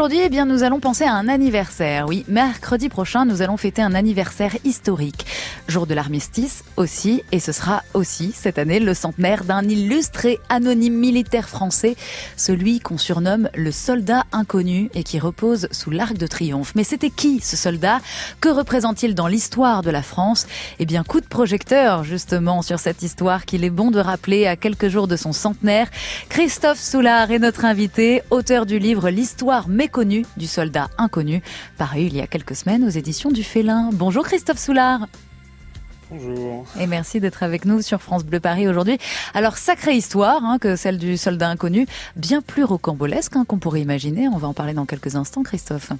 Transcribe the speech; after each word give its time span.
Aujourd'hui, 0.00 0.22
eh 0.24 0.30
bien, 0.30 0.46
nous 0.46 0.62
allons 0.62 0.80
penser 0.80 1.04
à 1.04 1.12
un 1.12 1.28
anniversaire. 1.28 2.06
Oui, 2.08 2.24
mercredi 2.26 2.88
prochain, 2.88 3.26
nous 3.26 3.42
allons 3.42 3.58
fêter 3.58 3.82
un 3.82 3.94
anniversaire 3.94 4.56
historique. 4.64 5.26
Jour 5.68 5.86
de 5.86 5.92
l'armistice 5.92 6.64
aussi, 6.78 7.22
et 7.32 7.38
ce 7.38 7.52
sera 7.52 7.82
aussi 7.92 8.32
cette 8.32 8.58
année 8.58 8.80
le 8.80 8.94
centenaire 8.94 9.44
d'un 9.44 9.60
illustré 9.68 10.40
anonyme 10.48 10.94
militaire 10.94 11.50
français, 11.50 11.96
celui 12.38 12.80
qu'on 12.80 12.96
surnomme 12.96 13.50
le 13.54 13.70
soldat 13.72 14.24
inconnu 14.32 14.88
et 14.94 15.04
qui 15.04 15.18
repose 15.18 15.68
sous 15.70 15.90
l'arc 15.90 16.16
de 16.16 16.26
triomphe. 16.26 16.72
Mais 16.74 16.84
c'était 16.84 17.10
qui 17.10 17.40
ce 17.42 17.58
soldat? 17.58 18.00
Que 18.40 18.48
représente-t-il 18.48 19.14
dans 19.14 19.26
l'histoire 19.26 19.82
de 19.82 19.90
la 19.90 20.02
France? 20.02 20.46
Eh 20.78 20.86
bien, 20.86 21.04
coup 21.04 21.20
de 21.20 21.26
projecteur 21.26 22.04
justement 22.04 22.62
sur 22.62 22.78
cette 22.78 23.02
histoire 23.02 23.44
qu'il 23.44 23.64
est 23.64 23.70
bon 23.70 23.90
de 23.90 24.00
rappeler 24.00 24.46
à 24.46 24.56
quelques 24.56 24.88
jours 24.88 25.08
de 25.08 25.16
son 25.16 25.34
centenaire. 25.34 25.90
Christophe 26.30 26.80
Soulard 26.80 27.30
est 27.32 27.38
notre 27.38 27.66
invité, 27.66 28.22
auteur 28.30 28.64
du 28.64 28.78
livre 28.78 29.10
L'histoire 29.10 29.68
méconnue 29.68 29.89
du 30.36 30.46
soldat 30.46 30.88
inconnu, 30.98 31.42
paru 31.76 32.02
il 32.02 32.14
y 32.16 32.20
a 32.20 32.26
quelques 32.26 32.54
semaines 32.54 32.84
aux 32.84 32.90
éditions 32.90 33.30
du 33.30 33.42
Félin. 33.42 33.90
Bonjour 33.92 34.24
Christophe 34.24 34.58
Soulard. 34.58 35.08
Bonjour. 36.10 36.64
Et 36.78 36.86
merci 36.86 37.20
d'être 37.20 37.42
avec 37.42 37.64
nous 37.64 37.82
sur 37.82 38.00
France 38.00 38.24
Bleu 38.24 38.40
Paris 38.40 38.68
aujourd'hui. 38.68 38.98
Alors, 39.34 39.56
sacrée 39.56 39.94
histoire 39.94 40.44
hein, 40.44 40.58
que 40.58 40.76
celle 40.76 40.98
du 40.98 41.16
soldat 41.16 41.48
inconnu, 41.48 41.86
bien 42.16 42.40
plus 42.40 42.64
rocambolesque 42.64 43.36
hein, 43.36 43.44
qu'on 43.44 43.58
pourrait 43.58 43.80
imaginer. 43.80 44.28
On 44.28 44.36
va 44.38 44.48
en 44.48 44.54
parler 44.54 44.74
dans 44.74 44.86
quelques 44.86 45.16
instants, 45.16 45.42
Christophe. 45.42 45.92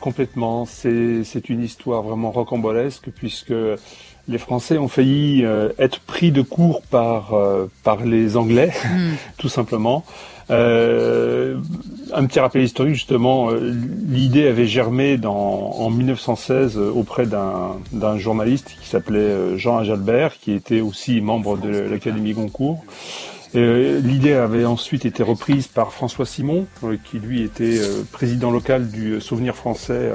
Complètement. 0.00 0.64
C'est 0.66 1.48
une 1.48 1.62
histoire 1.62 2.02
vraiment 2.02 2.30
rocambolesque 2.30 3.10
puisque 3.14 3.54
les 4.28 4.38
Français 4.38 4.78
ont 4.78 4.88
failli 4.88 5.44
euh, 5.44 5.70
être 5.78 6.00
pris 6.00 6.30
de 6.30 6.42
court 6.42 6.82
par, 6.82 7.34
euh, 7.34 7.66
par 7.82 8.04
les 8.04 8.36
Anglais, 8.36 8.72
hmm. 8.84 9.14
tout 9.36 9.48
simplement. 9.48 10.04
Euh, 10.50 11.56
un 12.12 12.26
petit 12.26 12.40
rappel 12.40 12.62
historique, 12.62 12.94
justement, 12.94 13.50
l'idée 13.50 14.46
avait 14.46 14.66
germé 14.66 15.16
dans, 15.16 15.32
en 15.32 15.88
1916 15.88 16.76
auprès 16.76 17.26
d'un 17.26 18.18
journaliste 18.18 18.76
qui 18.80 18.86
s'appelait 18.86 19.56
Jean 19.56 19.78
Ajalbert, 19.78 20.38
qui 20.38 20.52
était 20.52 20.80
aussi 20.80 21.20
membre 21.20 21.56
de 21.56 21.70
l'Académie 21.70 22.34
Goncourt. 22.34 22.84
L'idée 23.54 24.34
avait 24.34 24.66
ensuite 24.66 25.06
été 25.06 25.22
reprise 25.22 25.68
par 25.68 25.92
François 25.92 26.26
Simon, 26.26 26.66
qui 27.04 27.18
lui 27.18 27.42
était 27.42 27.80
président 28.10 28.50
local 28.50 28.90
du 28.90 29.22
Souvenir 29.22 29.54
français 29.54 30.10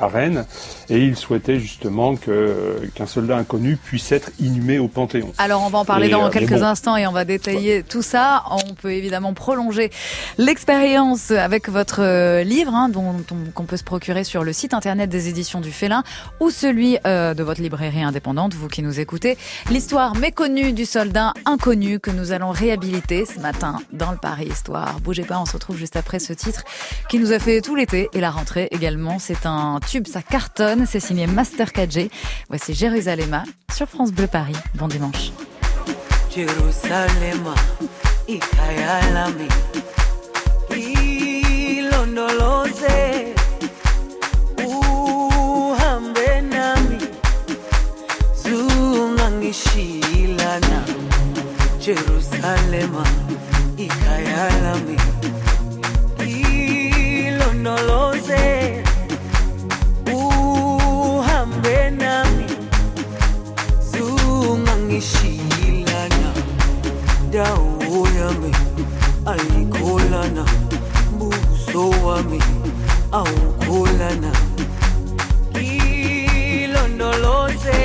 à 0.00 0.08
Rennes, 0.08 0.44
et 0.88 0.98
il 0.98 1.16
souhaitait 1.16 1.58
justement 1.58 2.16
que 2.16 2.80
qu'un 2.94 3.06
soldat 3.06 3.36
inconnu 3.36 3.76
puisse 3.76 4.12
être 4.12 4.30
inhumé 4.40 4.78
au 4.78 4.88
Panthéon. 4.88 5.32
Alors 5.38 5.62
on 5.64 5.70
va 5.70 5.78
en 5.78 5.84
parler 5.84 6.08
dans 6.08 6.26
euh, 6.26 6.30
quelques 6.30 6.62
instants 6.62 6.96
et 6.96 7.06
on 7.06 7.12
va 7.12 7.24
détailler 7.24 7.82
tout 7.82 8.02
ça. 8.02 8.44
On 8.50 8.74
peut 8.74 8.92
évidemment 8.92 9.34
prolonger 9.34 9.90
l'expérience 10.38 11.30
avec 11.30 11.68
votre 11.68 12.02
euh, 12.02 12.42
livre, 12.42 12.74
hein, 12.74 12.88
dont, 12.88 13.16
qu'on 13.54 13.64
peut 13.64 13.76
se 13.76 13.84
procurer 13.84 14.24
sur 14.24 14.44
le 14.44 14.52
site 14.52 14.74
internet 14.74 15.10
des 15.10 15.28
éditions 15.28 15.60
du 15.60 15.72
Félin 15.72 16.02
ou 16.40 16.50
celui 16.50 16.98
euh, 17.06 17.34
de 17.34 17.42
votre 17.42 17.60
librairie 17.60 18.02
indépendante, 18.02 18.54
vous 18.54 18.68
qui 18.68 18.82
nous 18.82 19.00
écoutez. 19.00 19.36
L'histoire 19.70 20.16
méconnue 20.16 20.72
du 20.72 20.86
soldat 20.86 21.34
inconnu 21.44 22.00
que 22.00 22.10
nous 22.10 22.32
allons 22.32 22.50
réhabiliter 22.50 23.26
ce 23.26 23.40
matin 23.40 23.76
dans 23.92 24.10
le 24.10 24.16
Paris 24.16 24.48
Histoire. 24.50 25.00
Bougez 25.00 25.24
pas, 25.24 25.38
on 25.38 25.46
se 25.46 25.52
retrouve 25.52 25.76
juste 25.76 25.96
après 25.96 26.18
ce 26.18 26.32
titre 26.32 26.64
qui 27.08 27.18
nous 27.18 27.32
a 27.32 27.38
fait 27.38 27.60
tout 27.60 27.74
l'été 27.74 28.08
et 28.12 28.20
la 28.20 28.30
rentrée 28.30 28.68
également. 28.70 29.18
C'est 29.18 29.46
un 29.46 29.78
tube, 29.90 30.06
ça 30.06 30.22
cartonne. 30.22 30.86
C'est 30.86 31.00
signé 31.00 31.26
Master 31.26 31.72
KG. 31.72 32.10
Voici 32.48 32.74
Jérusalem 32.74 33.42
sur 33.74 33.88
France 33.88 34.12
Bleu 34.12 34.28
Paris. 34.28 34.54
Bon 34.74 34.86
dimanche. 34.86 35.32
Jérusalem, 36.34 37.54
ikayalami 38.28 39.48
ilondoloze 41.76 42.24
uhambe 44.64 46.42
nami 46.50 46.98
Jerusalema 51.80 53.04
wami 72.04 72.40
awukholana 73.12 74.32
ilondoloze 76.50 77.80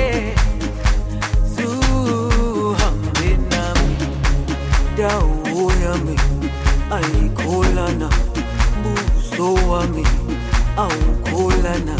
zuhambe 1.54 3.28
nami. 3.50 3.96
Dawo 4.98 5.72
yami 5.84 6.16
ayikholana 6.90 8.08
buso 8.82 9.54
wami 9.70 10.04
awukholana 10.76 11.96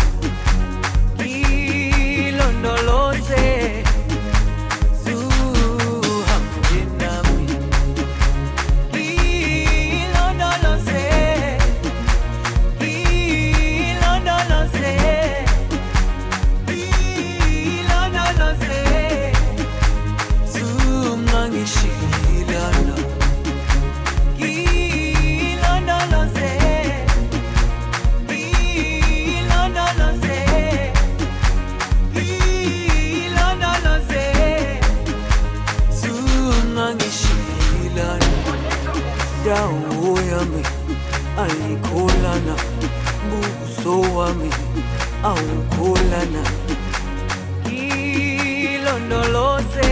indawo 39.67 40.15
yami 40.31 40.63
ayikholana 41.43 42.55
buso 43.29 43.95
wami 44.17 44.51
awukholana 45.31 46.43
ngilondoloze. 47.67 49.91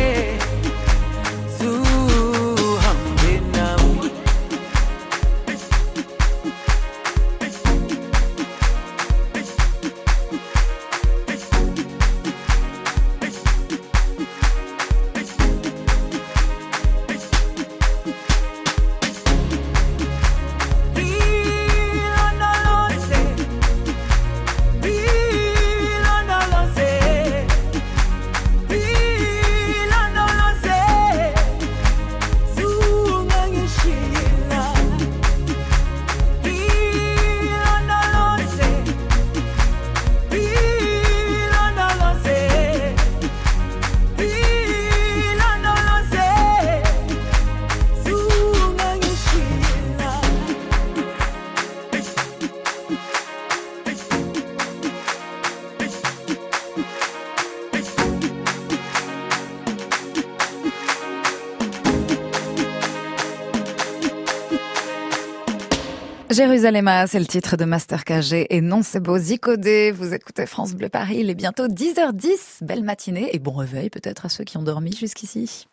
Jérusalem, 66.47 66.91
c'est 67.07 67.21
le 67.21 67.25
titre 67.25 67.57
de 67.57 67.65
Master 67.65 68.05
KG 68.05 68.47
et 68.51 68.61
non 68.61 68.83
c'est 68.83 69.01
beau 69.01 69.17
Zicodé. 69.17 69.93
Vous 69.93 70.13
écoutez 70.13 70.45
France 70.45 70.75
Bleu 70.75 70.91
Paris, 70.91 71.17
il 71.21 71.31
est 71.31 71.35
bientôt 71.35 71.69
10h10. 71.69 72.63
Belle 72.63 72.85
matinée 72.85 73.31
et 73.33 73.39
bon 73.39 73.53
réveil 73.53 73.89
peut-être 73.89 74.27
à 74.27 74.29
ceux 74.29 74.45
qui 74.45 74.59
ont 74.59 74.63
dormi 74.63 74.95
jusqu'ici. 74.95 75.67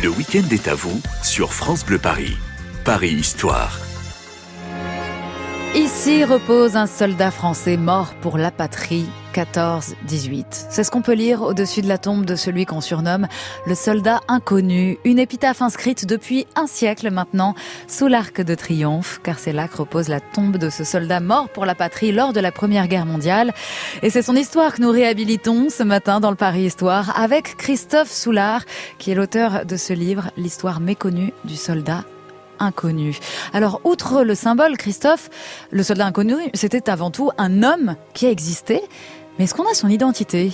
Le 0.00 0.08
week-end 0.10 0.44
est 0.52 0.68
à 0.68 0.76
vous 0.76 1.00
sur 1.24 1.52
France 1.52 1.84
Bleu 1.84 1.98
Paris. 1.98 2.36
Paris 2.84 3.14
Histoire. 3.14 3.80
Ici 5.74 6.22
repose 6.22 6.76
un 6.76 6.86
soldat 6.86 7.32
français 7.32 7.76
mort 7.76 8.14
pour 8.20 8.38
la 8.38 8.52
patrie 8.52 9.06
14-18. 9.36 10.44
C'est 10.70 10.82
ce 10.82 10.90
qu'on 10.90 11.02
peut 11.02 11.12
lire 11.12 11.42
au-dessus 11.42 11.82
de 11.82 11.88
la 11.88 11.98
tombe 11.98 12.24
de 12.24 12.36
celui 12.36 12.64
qu'on 12.64 12.80
surnomme 12.80 13.26
le 13.66 13.74
soldat 13.74 14.20
inconnu, 14.28 14.98
une 15.04 15.18
épitaphe 15.18 15.60
inscrite 15.60 16.06
depuis 16.06 16.46
un 16.56 16.66
siècle 16.66 17.10
maintenant 17.10 17.54
sous 17.86 18.06
l'arc 18.06 18.40
de 18.40 18.54
triomphe, 18.54 19.20
car 19.22 19.38
c'est 19.38 19.52
là 19.52 19.68
que 19.68 19.76
repose 19.76 20.08
la 20.08 20.20
tombe 20.20 20.56
de 20.56 20.70
ce 20.70 20.84
soldat 20.84 21.20
mort 21.20 21.50
pour 21.50 21.66
la 21.66 21.74
patrie 21.74 22.12
lors 22.12 22.32
de 22.32 22.40
la 22.40 22.50
Première 22.50 22.88
Guerre 22.88 23.04
mondiale. 23.04 23.52
Et 24.02 24.08
c'est 24.08 24.22
son 24.22 24.34
histoire 24.34 24.74
que 24.74 24.80
nous 24.80 24.90
réhabilitons 24.90 25.68
ce 25.68 25.82
matin 25.82 26.18
dans 26.20 26.30
le 26.30 26.36
Paris 26.36 26.62
Histoire 26.62 27.20
avec 27.20 27.56
Christophe 27.58 28.10
Soulard, 28.10 28.62
qui 28.98 29.10
est 29.10 29.14
l'auteur 29.14 29.66
de 29.66 29.76
ce 29.76 29.92
livre, 29.92 30.30
L'histoire 30.38 30.80
méconnue 30.80 31.34
du 31.44 31.56
soldat 31.56 32.04
inconnu. 32.58 33.18
Alors, 33.52 33.80
outre 33.84 34.22
le 34.22 34.34
symbole, 34.34 34.76
Christophe, 34.76 35.28
le 35.70 35.82
soldat 35.82 36.06
inconnu, 36.06 36.36
c'était 36.54 36.88
avant 36.88 37.10
tout 37.10 37.30
un 37.38 37.62
homme 37.62 37.96
qui 38.14 38.26
a. 38.26 38.34
Mais 39.38 39.44
est-ce 39.44 39.54
qu'on 39.54 39.68
a 39.70 39.74
son 39.74 39.88
identité 39.88 40.52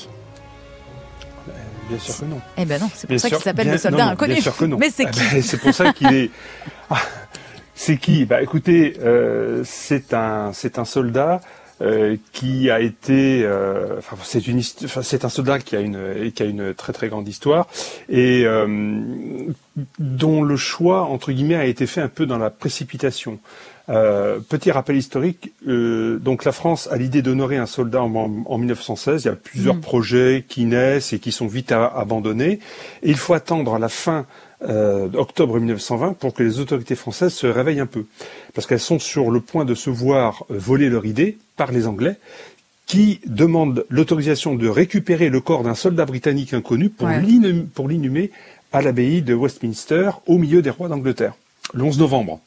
Bien 1.88 1.99
sûr 1.99 2.19
que 2.20 2.25
non. 2.25 2.40
Eh 2.56 2.64
ben 2.64 2.81
non, 2.81 2.90
c'est 2.94 3.06
pour 3.06 3.19
ça 3.20 3.29
qu'il 3.29 3.38
s'appelle 3.38 3.70
le 3.70 3.79
soldat 3.79 4.06
inconnu. 4.06 4.34
Bien 4.34 4.43
sûr 4.43 4.56
que 4.56 4.64
non. 4.64 4.79
Mais 4.79 4.90
c'est 4.90 5.05
Eh 5.05 5.11
qui 5.11 5.20
ben, 5.20 5.43
C'est 5.43 5.61
pour 5.61 5.75
ça 5.75 5.93
qu'il 5.93 6.12
est. 6.12 6.31
Ah, 6.90 6.96
c'est 7.75 7.96
qui 7.96 8.25
Bah 8.25 8.43
écoutez, 8.43 8.96
euh, 9.00 9.62
c'est 9.64 10.14
un 10.14 10.52
c'est 10.52 10.79
un 10.79 10.84
soldat 10.84 11.40
euh, 11.81 12.17
qui 12.32 12.70
a 12.70 12.81
été, 12.81 13.43
euh, 13.44 13.99
enfin 13.99 14.17
c'est 14.23 14.46
une, 14.46 14.61
enfin, 14.84 15.02
c'est 15.02 15.25
un 15.25 15.29
soldat 15.29 15.58
qui 15.58 15.75
a 15.75 15.81
une 15.81 16.31
qui 16.32 16.43
a 16.43 16.46
une 16.46 16.75
très 16.75 16.93
très 16.93 17.08
grande 17.08 17.26
histoire 17.29 17.67
et 18.08 18.44
dont 19.99 20.43
le 20.43 20.56
choix 20.56 21.02
entre 21.02 21.32
guillemets 21.32 21.56
a 21.56 21.67
été 21.67 21.87
fait 21.87 22.00
un 22.00 22.08
peu 22.08 22.26
dans 22.26 22.38
la 22.38 22.50
précipitation. 22.50 23.38
Euh, 23.88 24.38
petit 24.38 24.70
rappel 24.70 24.96
historique, 24.96 25.52
euh, 25.67 26.19
donc 26.19 26.44
la 26.44 26.52
France 26.52 26.88
a 26.93 26.96
l'idée 26.96 27.20
d'honorer 27.20 27.56
un 27.56 27.67
soldat 27.67 28.00
en, 28.02 28.14
en- 28.14 28.44
en 28.46 28.58
1916. 28.58 29.25
Il 29.25 29.26
y 29.26 29.31
a 29.31 29.34
plusieurs 29.34 29.75
Mm. 29.75 29.81
projets 29.81 30.44
qui 30.49 30.64
naissent 30.67 31.12
et 31.12 31.19
qui 31.19 31.32
sont 31.32 31.49
vite 31.49 31.73
abandonnés. 31.73 32.61
Et 33.02 33.11
il 33.11 33.17
faut 33.17 33.34
attendre 33.34 33.75
à 33.75 33.79
la 33.81 33.88
fin 33.88 34.25
euh, 34.69 35.08
d'octobre 35.08 35.58
1920 35.58 36.12
pour 36.17 36.32
que 36.34 36.44
les 36.44 36.61
autorités 36.61 36.94
françaises 36.94 37.32
se 37.34 37.49
réveillent 37.49 37.81
un 37.81 37.87
peu, 37.87 38.05
parce 38.55 38.69
qu'elles 38.69 38.79
sont 38.79 39.00
sur 39.00 39.32
le 39.32 39.40
point 39.40 39.64
de 39.64 39.75
se 39.75 39.90
voir 39.90 40.44
euh, 40.52 40.55
voler 40.56 40.88
leur 40.88 41.05
idée 41.05 41.37
par 41.56 41.73
les 41.73 41.88
Anglais, 41.88 42.14
qui 42.87 43.20
demandent 43.26 43.84
l'autorisation 43.88 44.55
de 44.55 44.69
récupérer 44.69 45.29
le 45.31 45.40
corps 45.40 45.64
d'un 45.64 45.75
soldat 45.75 46.05
britannique 46.05 46.55
inconnu 46.55 46.88
pour 46.90 47.08
Ouais. 47.08 47.20
l'inhum- 47.20 47.67
pour 47.67 47.88
l'inhumer 47.88 48.31
à 48.73 48.82
l'abbaye 48.82 49.23
de 49.23 49.34
Westminster, 49.34 50.11
au 50.29 50.38
milieu 50.38 50.62
des 50.62 50.70
rois 50.70 50.87
d'Angleterre, 50.88 51.34
le 51.75 51.82
11 51.82 51.99
novembre. 51.99 52.40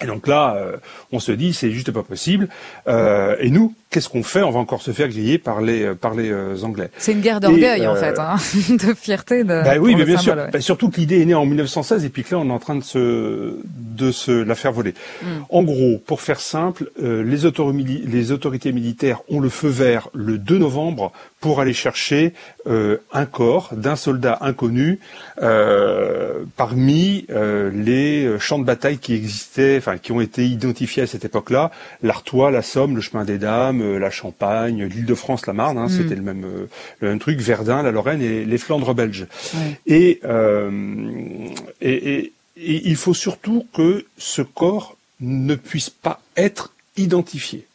Et 0.00 0.06
donc 0.06 0.26
là, 0.26 0.54
euh, 0.56 0.76
on 1.12 1.20
se 1.20 1.32
dit, 1.32 1.54
c'est 1.54 1.70
juste 1.70 1.90
pas 1.90 2.02
possible. 2.02 2.48
Euh, 2.86 3.36
et 3.40 3.50
nous, 3.50 3.74
qu'est-ce 3.94 4.08
qu'on 4.08 4.24
fait? 4.24 4.42
On 4.42 4.50
va 4.50 4.58
encore 4.58 4.82
se 4.82 4.90
faire 4.90 5.08
griller 5.08 5.38
par 5.38 5.60
les, 5.60 5.82
euh, 5.84 5.94
par 5.94 6.14
les 6.14 6.30
euh, 6.30 6.56
Anglais. 6.64 6.90
C'est 6.98 7.12
une 7.12 7.20
guerre 7.20 7.38
d'orgueil 7.38 7.86
en 7.86 7.94
euh, 7.94 8.00
fait, 8.00 8.18
hein, 8.18 8.34
de 8.70 8.92
fierté. 8.94 9.44
De, 9.44 9.62
Bah 9.62 9.74
oui, 9.78 9.94
mais 9.96 10.04
bien 10.04 10.16
sûr. 10.18 10.32
symbole, 10.32 10.46
ouais. 10.46 10.50
Bah, 10.50 10.60
surtout 10.60 10.90
que 10.90 10.96
l'idée 10.96 11.20
est 11.20 11.24
née 11.24 11.34
en 11.34 11.46
1916 11.46 12.04
et 12.04 12.08
puis 12.08 12.24
que 12.24 12.34
là, 12.34 12.40
on 12.40 12.48
est 12.48 12.52
en 12.52 12.58
train 12.58 12.74
de 12.74 12.82
se, 12.82 13.56
de 13.64 14.10
se 14.10 14.32
la 14.32 14.56
faire 14.56 14.72
voler. 14.72 14.94
Mm. 15.22 15.26
En 15.48 15.62
gros, 15.62 15.98
pour 16.04 16.20
faire 16.20 16.40
simple, 16.40 16.90
euh, 17.02 17.22
les, 17.22 17.46
autori- 17.46 17.72
mili- 17.72 18.02
les 18.04 18.32
autorités 18.32 18.72
militaires 18.72 19.20
ont 19.30 19.38
le 19.38 19.48
feu 19.48 19.68
vert 19.68 20.08
le 20.12 20.36
2 20.38 20.58
novembre 20.58 21.12
pour 21.40 21.60
aller 21.60 21.74
chercher 21.74 22.32
euh, 22.66 22.96
un 23.12 23.26
corps 23.26 23.68
d'un 23.76 23.96
soldat 23.96 24.38
inconnu 24.40 24.98
euh, 25.42 26.44
parmi 26.56 27.26
euh, 27.30 27.70
les 27.72 28.38
champs 28.38 28.58
de 28.58 28.64
bataille 28.64 28.98
qui 28.98 29.14
existaient, 29.14 29.76
enfin 29.78 29.98
qui 29.98 30.12
ont 30.12 30.20
été 30.22 30.46
identifiés 30.46 31.02
à 31.02 31.06
cette 31.06 31.24
époque-là 31.24 31.70
l'Artois, 32.02 32.50
la 32.50 32.62
Somme, 32.62 32.96
le 32.96 33.02
Chemin 33.02 33.24
des 33.24 33.36
Dames, 33.38 33.82
euh, 33.84 33.98
la 33.98 34.10
Champagne, 34.10 34.84
l'Île-de-France, 34.84 35.46
la 35.46 35.52
Marne, 35.52 35.78
hein, 35.78 35.86
Mm. 35.86 35.90
c'était 35.96 36.14
le 36.16 36.22
même, 36.22 36.44
euh, 36.44 36.66
le 37.00 37.08
même 37.08 37.18
truc, 37.18 37.38
Verdun, 37.40 37.82
la 37.82 37.90
Lorraine 37.92 38.22
et 38.22 38.44
les 38.44 38.58
Flandres 38.58 38.94
belges. 38.94 39.26
Ouais. 39.54 39.78
Et, 39.86 40.20
euh, 40.24 41.48
et, 41.80 42.12
et- 42.14 42.32
et 42.56 42.88
il 42.88 42.96
faut 42.96 43.14
surtout 43.14 43.66
que 43.74 44.04
ce 44.16 44.40
corps 44.42 44.96
ne 45.20 45.54
puisse 45.56 45.90
pas 45.90 46.20
être 46.36 46.72
identifié. 46.96 47.66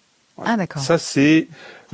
Ah 0.43 0.55
d'accord. 0.55 0.81
Ça 0.81 0.97
c'est 0.97 1.47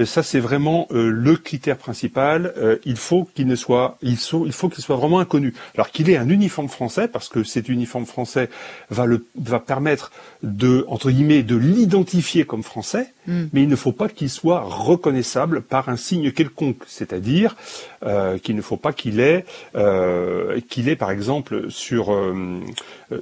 ça 0.03 0.23
c'est 0.23 0.41
vraiment 0.41 0.87
euh, 0.91 1.09
le 1.09 1.37
critère 1.37 1.77
principal. 1.77 2.53
Euh, 2.57 2.77
il 2.83 2.97
faut 2.97 3.29
qu'il 3.33 3.47
ne 3.47 3.55
soit 3.55 3.97
il, 4.01 4.17
faut 4.17 4.69
qu'il 4.69 4.83
soit 4.83 4.97
vraiment 4.97 5.19
inconnu. 5.19 5.53
Alors 5.75 5.91
qu'il 5.91 6.09
ait 6.09 6.17
un 6.17 6.27
uniforme 6.27 6.67
français 6.67 7.07
parce 7.07 7.29
que 7.29 7.43
cet 7.43 7.69
uniforme 7.69 8.05
français 8.05 8.49
va 8.89 9.05
le 9.05 9.25
va 9.35 9.61
permettre 9.61 10.11
de 10.43 10.85
entre 10.89 11.11
guillemets 11.11 11.43
de 11.43 11.55
l'identifier 11.55 12.43
comme 12.45 12.63
français, 12.63 13.13
Mm. 13.27 13.45
mais 13.53 13.63
il 13.63 13.69
ne 13.69 13.75
faut 13.75 13.91
pas 13.91 14.09
qu'il 14.09 14.29
soit 14.29 14.61
reconnaissable 14.61 15.61
par 15.61 15.89
un 15.89 15.97
signe 15.97 16.31
quelconque, 16.31 16.83
c'est-à-dire 16.87 17.55
euh, 18.03 18.37
qu'il 18.37 18.55
ne 18.55 18.61
faut 18.61 18.77
pas 18.77 18.93
qu'il 18.93 19.19
ait 19.19 19.45
euh, 19.75 20.59
qu'il 20.69 20.89
ait 20.89 20.95
par 20.95 21.11
exemple 21.11 21.69
sur 21.69 22.15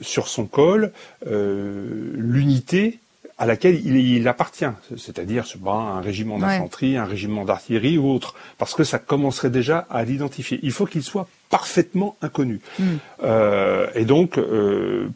sur 0.01 0.27
son 0.27 0.45
col 0.45 0.91
euh, 1.27 2.11
l'unité 2.15 2.99
à 3.43 3.45
laquelle 3.45 3.75
il, 3.85 3.97
il 3.97 4.27
appartient, 4.29 4.73
c'est-à-dire 4.95 5.43
un 5.65 5.99
régiment 5.99 6.35
Ouais. 6.35 6.41
d'infanterie, 6.41 6.95
un 6.95 7.03
régiment 7.03 7.43
d'artillerie 7.43 7.97
ou 7.97 8.09
autre, 8.09 8.35
parce 8.57 8.73
que 8.73 8.85
ça 8.85 8.99
commencerait 8.99 9.49
déjà 9.49 9.79
à 9.89 10.05
l'identifier. 10.05 10.61
Il 10.63 10.71
faut 10.71 10.85
qu'il 10.85 11.03
soit 11.03 11.27
parfaitement 11.49 12.15
inconnu. 12.21 12.61
Mm. 12.79 12.83
Euh, 13.23 13.87
et 13.95 14.05
donc, 14.05 14.37
euh, 14.37 15.09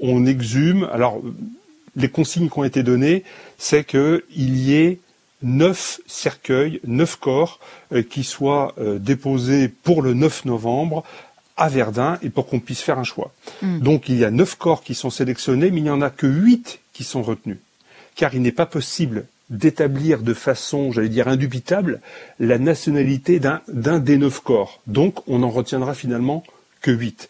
on 0.00 0.26
exhume. 0.26 0.86
Alors, 0.92 1.22
les 1.96 2.10
consignes 2.10 2.50
qui 2.50 2.58
ont 2.58 2.64
été 2.64 2.82
données, 2.82 3.24
c'est 3.56 3.84
qu'il 3.84 4.22
y 4.38 4.74
ait 4.74 4.98
neuf 5.42 6.02
cercueils, 6.06 6.78
neuf 6.86 7.16
corps 7.16 7.58
euh, 7.94 8.02
qui 8.02 8.22
soient 8.22 8.74
déposés 9.00 9.68
pour 9.68 10.02
le 10.02 10.12
9 10.12 10.44
novembre 10.44 11.04
à 11.56 11.68
Verdun 11.68 12.18
et 12.22 12.30
pour 12.30 12.46
qu'on 12.46 12.60
puisse 12.60 12.82
faire 12.82 12.98
un 12.98 13.04
choix. 13.04 13.32
Mm. 13.62 13.80
Donc 13.80 14.08
il 14.08 14.16
y 14.16 14.24
a 14.24 14.30
neuf 14.30 14.54
corps 14.56 14.82
qui 14.82 14.94
sont 14.94 15.10
sélectionnés, 15.10 15.70
mais 15.70 15.78
il 15.78 15.84
n'y 15.84 15.90
en 15.90 16.02
a 16.02 16.10
que 16.10 16.26
huit 16.26 16.80
qui 16.92 17.04
sont 17.04 17.22
retenus. 17.22 17.58
Car 18.14 18.34
il 18.34 18.42
n'est 18.42 18.52
pas 18.52 18.66
possible 18.66 19.24
d'établir 19.50 20.22
de 20.22 20.34
façon, 20.34 20.92
j'allais 20.92 21.08
dire, 21.10 21.28
indubitable 21.28 22.00
la 22.40 22.58
nationalité 22.58 23.38
d'un 23.38 23.60
d'un 23.68 23.98
des 23.98 24.16
neuf 24.16 24.40
corps. 24.40 24.80
Donc 24.86 25.26
on 25.28 25.42
en 25.42 25.50
retiendra 25.50 25.94
finalement 25.94 26.42
que 26.80 26.90
huit. 26.90 27.28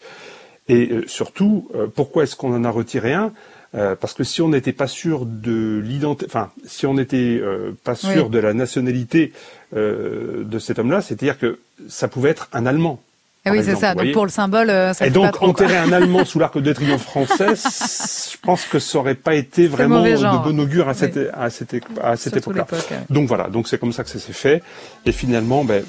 Et 0.69 0.89
euh, 0.91 1.03
surtout, 1.07 1.69
euh, 1.75 1.87
pourquoi 1.93 2.23
est-ce 2.23 2.35
qu'on 2.37 2.55
en 2.55 2.63
a 2.63 2.69
retiré 2.69 3.13
un? 3.13 3.33
Euh, 3.75 3.95
Parce 3.95 4.13
que 4.13 4.23
si 4.23 4.41
on 4.41 4.49
n'était 4.49 4.71
pas 4.71 4.87
sûr 4.87 5.25
de 5.25 5.81
l'identité, 5.83 6.27
enfin, 6.29 6.51
si 6.65 6.85
on 6.85 6.93
n'était 6.93 7.39
euh, 7.41 7.71
pas 7.83 7.95
sûr 7.95 8.25
Oui. 8.25 8.31
de 8.31 8.39
la 8.39 8.53
nationalité 8.53 9.33
euh, 9.75 10.43
de 10.43 10.59
cet 10.59 10.79
homme-là, 10.79 11.01
c'est-à-dire 11.01 11.37
que 11.39 11.59
ça 11.89 12.07
pouvait 12.07 12.29
être 12.29 12.49
un 12.53 12.65
Allemand. 12.65 13.01
Ah 13.45 13.51
oui, 13.51 13.61
c'est 13.63 13.75
ça. 13.75 13.93
Donc 13.93 14.11
pour 14.13 14.23
le 14.25 14.31
symbole, 14.31 14.69
euh, 14.69 14.93
ça 14.93 15.05
Et 15.05 15.09
pas 15.11 15.13
donc 15.13 15.41
enterrer 15.41 15.77
un 15.77 15.91
Allemand 15.91 16.23
sous 16.25 16.39
l'arc 16.39 16.57
de 16.57 16.71
triomphe 16.73 17.03
français, 17.03 17.47
je 17.55 18.37
pense 18.41 18.63
que 18.65 18.79
ça 18.79 18.97
aurait 18.99 19.15
pas 19.15 19.35
été 19.35 19.67
vraiment 19.67 20.01
de 20.01 20.43
bon 20.51 20.59
augure 20.61 20.87
à 20.87 20.93
cette, 20.93 21.15
Oui. 21.17 21.23
à 21.33 21.49
cette, 21.49 21.75
à 22.01 22.15
cette 22.15 22.37
époque-là. 22.37 22.65
ouais. 22.71 22.97
Donc 23.09 23.27
voilà, 23.27 23.49
donc 23.49 23.67
c'est 23.67 23.77
comme 23.79 23.91
ça 23.93 24.03
que 24.03 24.09
ça 24.09 24.19
s'est 24.19 24.31
fait. 24.33 24.63
Et 25.05 25.11
finalement, 25.11 25.63
ben, 25.65 25.83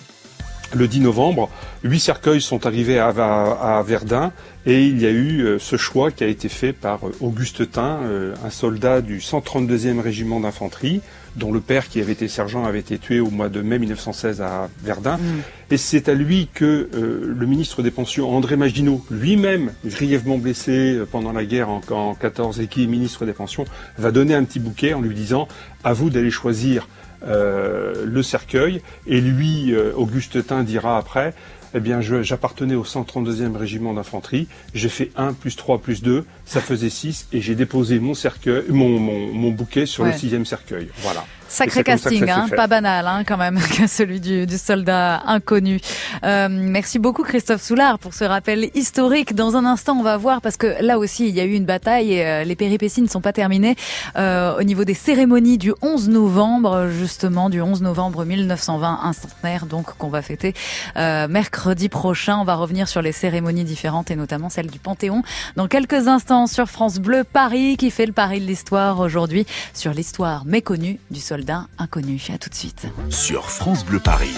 le 0.75 0.89
10 0.89 1.01
novembre, 1.01 1.49
huit 1.85 2.01
cercueils 2.01 2.41
sont 2.41 2.67
arrivés 2.67 2.99
à, 2.99 3.09
à- 3.09 3.79
à 3.79 3.83
Verdun 3.85 4.33
et 4.67 4.83
il 4.87 5.01
y 5.01 5.07
a 5.07 5.11
eu 5.11 5.43
euh, 5.43 5.59
ce 5.61 5.77
choix 5.77 6.11
qui 6.11 6.25
a 6.25 6.27
été 6.27 6.49
fait 6.49 6.73
par 6.73 7.07
euh, 7.07 7.13
Auguste 7.21 7.71
Tain, 7.71 8.01
un 8.45 8.51
soldat 8.51 9.01
du 9.01 9.19
132e 9.21 10.01
régiment 10.01 10.41
d'infanterie, 10.41 11.01
dont 11.37 11.53
le 11.53 11.61
père 11.61 11.89
qui 11.89 12.01
avait 12.01 12.13
été 12.13 12.29
sergent 12.29 12.65
avait 12.65 12.81
été 12.81 12.99
tué 12.99 13.21
au 13.21 13.31
mois 13.31 13.49
de 13.49 13.61
mai 13.61 13.79
1916 13.79 14.41
à 14.41 14.69
Verdun. 14.83 15.17
Mm. 15.17 15.43
Et 15.71 15.77
c'est 15.77 16.09
à 16.09 16.15
lui 16.15 16.49
que 16.53 16.89
euh, 16.95 17.35
le 17.37 17.47
ministre 17.47 17.83
des 17.83 17.91
Pensions, 17.91 18.31
André 18.31 18.57
Maginot, 18.57 19.05
lui-même 19.11 19.73
grièvement 19.85 20.39
blessé 20.39 20.95
euh, 20.95 21.07
pendant 21.11 21.33
la 21.33 21.45
guerre 21.45 21.69
en, 21.69 21.81
en 21.91 22.15
14 22.15 22.61
et 22.61 22.67
qui 22.67 22.85
est 22.85 22.87
ministre 22.87 23.27
des 23.27 23.33
Pensions, 23.33 23.65
va 23.99 24.11
donner 24.11 24.35
un 24.35 24.45
petit 24.45 24.61
bouquet 24.61 24.95
en 24.95 25.01
lui 25.01 25.15
disant 25.15 25.49
à 25.83 25.93
vous 25.93 26.11
d'aller 26.11 26.31
choisir 26.31 26.87
euh, 27.27 28.05
le 28.05 28.23
cercueil. 28.23 28.83
Et 29.07 29.21
lui, 29.21 29.73
euh, 29.73 29.93
Auguste 29.97 30.47
Tain, 30.47 30.63
dira 30.63 30.99
après, 30.99 31.33
eh 31.75 31.81
bien, 31.81 32.01
j'appartenais 32.01 32.75
au 32.75 32.85
132e 32.85 33.57
régiment 33.57 33.93
d'infanterie. 33.95 34.47
J'ai 34.75 34.89
fait 34.89 35.11
1 35.17 35.33
plus 35.33 35.57
3 35.57 35.79
plus 35.81 36.03
2, 36.03 36.25
ça 36.47 36.61
faisait 36.61 36.91
6, 36.91 37.29
et 37.33 37.41
j'ai 37.41 37.55
déposé 37.55 37.99
mon 37.99 38.15
cercueil, 38.15 38.65
mon, 38.69 38.99
mon, 38.99 39.33
mon 39.33 39.51
bouquet 39.51 39.87
sur 39.87 40.05
Ouais. 40.05 40.13
le 40.13 40.19
sixième 40.19 40.45
cercueil. 40.47 40.89
Voilà. 41.03 41.25
Sacré 41.49 41.85
casting, 41.85 42.29
hein, 42.29 42.47
pas 42.55 42.67
banal 42.67 43.07
hein, 43.07 43.23
quand 43.25 43.37
même, 43.37 43.61
que 43.79 43.87
celui 43.87 44.21
du, 44.21 44.47
du 44.47 44.59
soldat 44.59 45.23
inconnu. 45.27 45.81
Euh, 46.25 46.49
merci 46.51 46.99
beaucoup 46.99 47.23
Christophe 47.23 47.63
Soulard 47.63 47.99
pour 47.99 48.15
ce 48.15 48.25
rappel 48.25 48.71
historique. 48.75 49.35
Dans 49.35 49.57
un 49.57 49.65
instant, 49.65 49.97
on 49.99 50.03
va 50.03 50.17
voir, 50.17 50.41
parce 50.41 50.57
que 50.57 50.75
là 50.81 50.99
aussi, 50.99 51.29
il 51.29 51.35
y 51.35 51.41
a 51.41 51.45
eu 51.45 51.53
une 51.53 51.67
bataille 51.67 52.15
et 52.15 52.27
euh, 52.27 52.45
les 52.45 52.57
péripéties 52.57 53.03
ne 53.03 53.09
sont 53.09 53.21
pas 53.21 53.33
terminées 53.33 53.77
euh, 54.17 54.59
au 54.59 54.63
niveau 54.63 54.85
des 54.85 54.95
cérémonies 54.95 55.59
du 55.59 55.73
11 55.83 56.09
novembre, 56.09 56.89
justement, 56.89 57.51
du 57.51 57.61
11 57.61 57.83
novembre 57.83 58.25
1920, 58.25 59.01
un 59.03 59.13
centenaire 59.13 59.67
donc 59.67 59.97
qu'on 59.97 60.09
va 60.09 60.23
fêter 60.23 60.55
euh, 60.97 61.29
mercredi 61.29 61.89
prochain. 61.89 62.39
On 62.39 62.45
va 62.45 62.55
revenir 62.55 62.89
sur 62.89 63.03
les 63.03 63.13
cérémonies 63.13 63.65
différentes 63.65 64.11
et 64.11 64.17
notamment 64.17 64.49
celle 64.49 64.69
du 64.69 64.79
Panthéon 64.79 65.23
dans 65.57 65.69
quelques 65.69 66.09
instants 66.09 66.47
sur 66.47 66.69
France 66.69 66.99
Bleu 66.99 67.23
Paris 67.25 67.77
qui 67.77 67.91
fait 67.91 68.07
le 68.07 68.13
pari 68.13 68.41
de 68.41 68.47
l'histoire 68.47 69.01
aujourd'hui 69.01 69.47
sur 69.73 69.93
l'histoire 69.93 70.45
méconnue 70.47 70.99
du 71.11 71.21
soldat 71.21 71.34
inconnu. 71.79 72.23
À 72.33 72.39
tout 72.39 72.51
de 72.51 72.55
suite. 72.55 72.87
Sur 73.11 73.51
France 73.51 73.85
Bleu 73.85 73.99
Paris, 73.99 74.35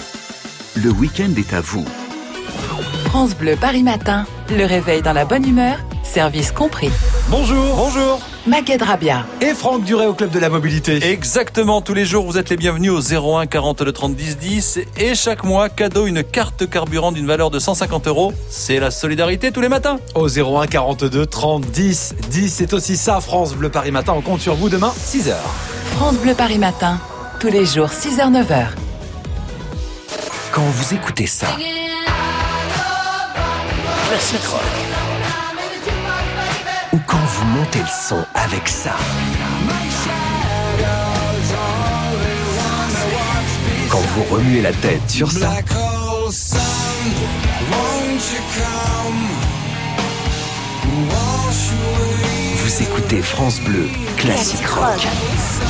le 0.75 0.89
week-end 0.89 1.29
est 1.37 1.53
à 1.53 1.61
vous. 1.61 1.85
France 3.05 3.35
Bleu 3.35 3.55
Paris 3.59 3.83
Matin, 3.83 4.25
le 4.49 4.65
réveil 4.65 5.01
dans 5.01 5.13
la 5.13 5.25
bonne 5.25 5.47
humeur, 5.47 5.77
service 6.03 6.51
compris. 6.51 6.89
Bonjour. 7.29 7.75
Bonjour. 7.75 8.19
Maguette 8.47 8.81
Rabia. 8.81 9.25
Et 9.41 9.53
Franck 9.53 9.83
Duret 9.83 10.05
au 10.07 10.13
Club 10.13 10.31
de 10.31 10.39
la 10.39 10.49
Mobilité. 10.49 11.11
Exactement, 11.11 11.81
tous 11.81 11.93
les 11.93 12.05
jours 12.05 12.25
vous 12.25 12.37
êtes 12.37 12.49
les 12.49 12.57
bienvenus 12.57 12.91
au 12.91 13.01
01 13.01 13.45
42 13.45 13.91
30 13.91 14.15
10 14.15 14.37
10 14.37 14.79
et 14.97 15.15
chaque 15.15 15.43
mois 15.43 15.69
cadeau 15.69 16.07
une 16.07 16.23
carte 16.23 16.69
carburant 16.69 17.11
d'une 17.11 17.27
valeur 17.27 17.51
de 17.51 17.59
150 17.59 18.07
euros. 18.07 18.33
C'est 18.49 18.79
la 18.79 18.91
solidarité 18.91 19.51
tous 19.51 19.61
les 19.61 19.69
matins. 19.69 19.99
Au 20.15 20.27
01 20.27 20.67
42 20.67 21.25
30 21.25 21.65
10 21.65 22.15
10, 22.29 22.49
c'est 22.49 22.73
aussi 22.73 22.97
ça 22.97 23.19
France 23.19 23.53
Bleu 23.53 23.69
Paris 23.69 23.91
Matin. 23.91 24.13
On 24.15 24.21
compte 24.21 24.41
sur 24.41 24.55
vous 24.55 24.69
demain 24.69 24.93
6h. 24.97 25.35
France 25.97 26.17
Bleu 26.17 26.35
Paris 26.35 26.59
Matin, 26.59 26.99
tous 27.39 27.47
les 27.47 27.65
jours 27.65 27.89
6h 27.89 28.31
9h. 28.31 28.67
Quand 30.51 30.61
vous 30.61 30.93
écoutez 30.93 31.25
ça, 31.25 31.47
Classic 34.07 34.45
Rock. 34.45 34.61
Ou 36.93 36.99
quand 37.07 37.17
vous 37.17 37.45
montez 37.45 37.79
le 37.79 37.85
son 38.07 38.23
avec 38.35 38.69
ça. 38.69 38.91
Quand 43.89 43.97
vous 43.97 44.35
remuez 44.35 44.61
la 44.61 44.73
tête 44.73 45.09
sur 45.09 45.31
ça. 45.31 45.51
Vous 52.55 52.83
écoutez 52.83 53.21
France 53.23 53.59
Bleu, 53.61 53.89
Classic 54.17 54.63
Rock. 54.67 55.07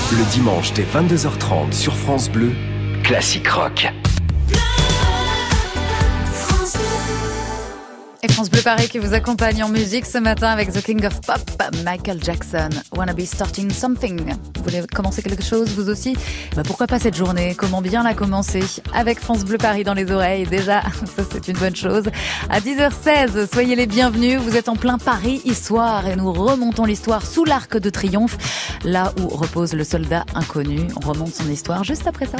Le 0.09 0.23
dimanche 0.31 0.71
dès 0.71 0.83
22h30 0.83 1.73
sur 1.73 1.93
France 1.93 2.29
Bleu, 2.29 2.53
Classic 3.03 3.45
Rock. 3.49 3.87
France 8.37 8.51
Bleu 8.51 8.61
Paris 8.61 8.87
qui 8.87 8.99
vous 8.99 9.15
accompagne 9.15 9.63
en 9.63 9.69
musique 9.69 10.05
ce 10.05 10.19
matin 10.19 10.49
avec 10.49 10.71
The 10.71 10.83
King 10.83 11.03
of 11.07 11.21
Pop, 11.21 11.41
Michael 11.83 12.23
Jackson. 12.23 12.69
Wanna 12.95 13.13
be 13.13 13.25
starting 13.25 13.71
something. 13.71 14.31
Vous 14.55 14.63
voulez 14.63 14.83
commencer 14.93 15.23
quelque 15.23 15.41
chose, 15.41 15.69
vous 15.69 15.89
aussi? 15.89 16.15
Bah 16.55 16.61
Pourquoi 16.63 16.85
pas 16.85 16.99
cette 16.99 17.15
journée? 17.15 17.55
Comment 17.55 17.81
bien 17.81 18.03
la 18.03 18.13
commencer? 18.13 18.63
Avec 18.93 19.19
France 19.19 19.43
Bleu 19.43 19.57
Paris 19.57 19.83
dans 19.83 19.95
les 19.95 20.11
oreilles. 20.11 20.45
Déjà, 20.45 20.83
ça 21.15 21.23
c'est 21.31 21.47
une 21.47 21.57
bonne 21.57 21.75
chose. 21.75 22.03
À 22.51 22.59
10h16, 22.59 23.51
soyez 23.51 23.75
les 23.75 23.87
bienvenus. 23.87 24.39
Vous 24.39 24.55
êtes 24.55 24.69
en 24.69 24.75
plein 24.75 24.99
Paris 24.99 25.41
Histoire 25.43 26.07
et 26.07 26.15
nous 26.15 26.31
remontons 26.31 26.85
l'histoire 26.85 27.25
sous 27.25 27.43
l'arc 27.43 27.75
de 27.75 27.89
triomphe, 27.89 28.37
là 28.83 29.13
où 29.19 29.29
repose 29.29 29.73
le 29.73 29.83
soldat 29.83 30.27
inconnu. 30.35 30.81
On 30.95 31.09
remonte 31.09 31.33
son 31.33 31.49
histoire 31.49 31.83
juste 31.83 32.05
après 32.05 32.27
ça. 32.27 32.37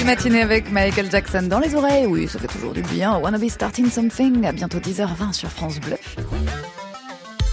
Matinée 0.00 0.42
avec 0.42 0.70
Michael 0.72 1.10
Jackson 1.10 1.42
dans 1.42 1.60
les 1.60 1.74
oreilles. 1.74 2.06
Oui, 2.06 2.26
ça 2.26 2.38
fait 2.38 2.48
toujours 2.48 2.72
du 2.72 2.82
bien. 2.82 3.18
Wanna 3.18 3.38
be 3.38 3.48
starting 3.48 3.90
something. 3.90 4.44
À 4.46 4.52
bientôt 4.52 4.78
10h20 4.78 5.32
sur 5.32 5.50
France 5.50 5.78
Bleu. 5.80 5.96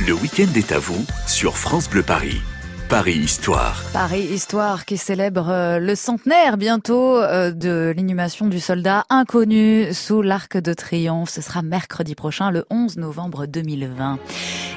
Le 0.05 0.13
week-end 0.13 0.48
est 0.55 0.72
à 0.72 0.79
vous 0.79 1.05
sur 1.27 1.58
France 1.58 1.89
Bleu 1.89 2.03
Paris. 2.03 2.41
Paris 2.89 3.17
Histoire. 3.17 3.84
Paris 3.93 4.24
Histoire 4.24 4.84
qui 4.84 4.98
célèbre 4.98 5.50
euh, 5.50 5.77
le 5.77 5.93
centenaire 5.93 6.58
bientôt 6.58 7.17
euh, 7.17 7.51
de 7.51 7.93
l'inhumation 7.96 8.48
du 8.48 8.60
soldat 8.60 9.05
inconnu 9.12 9.93
sous 9.93 10.24
l'Arc 10.24 10.58
de 10.58 10.74
Triomphe. 10.74 11.29
Ce 11.29 11.41
sera 11.41 11.62
mercredi 11.62 12.15
prochain, 12.15 12.50
le 12.50 12.65
11 12.72 12.98
novembre 12.98 13.46
2020. 13.46 14.17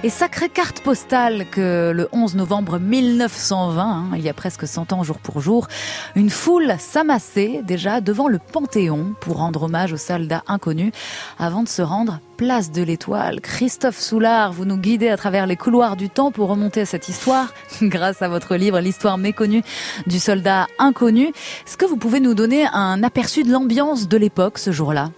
Et 0.05 0.11
sacrée 0.11 0.51
carte 0.51 0.83
postale 0.83 1.47
que 1.51 1.91
le 1.95 2.09
11 2.13 2.35
novembre 2.35 2.79
1920, 2.79 3.83
hein, 3.83 4.11
il 4.15 4.21
y 4.21 4.29
a 4.29 4.35
presque 4.35 4.69
100 4.69 4.93
ans 4.93 5.03
jour 5.03 5.19
pour 5.19 5.41
jour, 5.41 5.69
une 6.15 6.29
foule 6.29 6.75
s'amassait 6.79 7.63
déjà 7.65 8.03
devant 8.03 8.29
le 8.29 8.39
Panthéon 8.39 9.15
pour 9.21 9.39
rendre 9.39 9.63
hommage 9.63 9.95
aux 9.95 9.97
soldats 9.97 10.43
inconnus 10.49 10.93
avant 11.39 11.63
de 11.63 11.69
se 11.69 11.81
rendre 11.81 12.21
place 12.37 12.73
de 12.73 12.83
l'Étoile. 12.83 13.41
Christophe 13.41 13.99
Soulard, 13.99 14.53
vous 14.53 14.65
nous 14.65 14.77
guidez 14.77 15.09
à 15.09 15.17
travers 15.17 15.47
les 15.47 15.57
couloirs 15.57 15.97
du 15.97 16.11
temps 16.11 16.31
pour 16.31 16.49
remonter 16.49 16.81
à 16.81 16.87
cette 16.87 17.09
histoire 17.09 17.53
grâce 17.83 18.23
à 18.23 18.29
votre 18.29 18.57
livre 18.57 18.81
L'histoire 18.81 19.19
méconnue 19.19 19.63
du 20.07 20.19
soldat 20.19 20.67
inconnu. 20.79 21.29
Est-ce 21.29 21.77
que 21.77 21.87
vous 21.87 21.97
pouvez 21.97 22.21
nous 22.21 22.35
donner 22.35 22.67
un 22.73 23.03
aperçu 23.03 23.45
de 23.45 23.53
l'ambiance 23.53 24.09
de 24.09 24.17
l'époque 24.17 24.59
ce 24.59 24.73
jour-là 24.73 25.11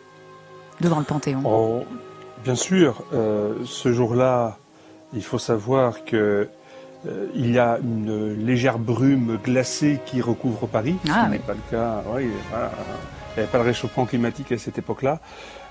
devant 0.80 0.98
le 0.98 1.04
Panthéon? 1.04 1.42
Oh, 1.44 1.84
Bien 2.44 2.54
sûr, 2.56 3.02
euh, 3.14 3.54
ce 3.64 3.90
jour-là, 3.90 4.58
il 5.14 5.22
faut 5.22 5.38
savoir 5.38 6.04
que 6.04 6.46
euh, 7.06 7.26
il 7.34 7.50
y 7.50 7.58
a 7.58 7.78
une 7.82 8.34
légère 8.44 8.78
brume 8.78 9.38
glacée 9.42 9.98
qui 10.04 10.20
recouvre 10.20 10.66
Paris. 10.66 10.96
Ah, 11.08 11.24
ce 11.24 11.30
n'est 11.30 11.38
pas 11.38 11.54
le 11.54 11.70
cas. 11.70 12.02
Oui, 12.14 12.28
voilà. 12.50 12.70
Il 13.34 13.40
n'y 13.40 13.42
avait 13.42 13.50
pas 13.50 13.58
le 13.58 13.64
réchauffement 13.64 14.06
climatique 14.06 14.52
à 14.52 14.58
cette 14.58 14.78
époque-là. 14.78 15.20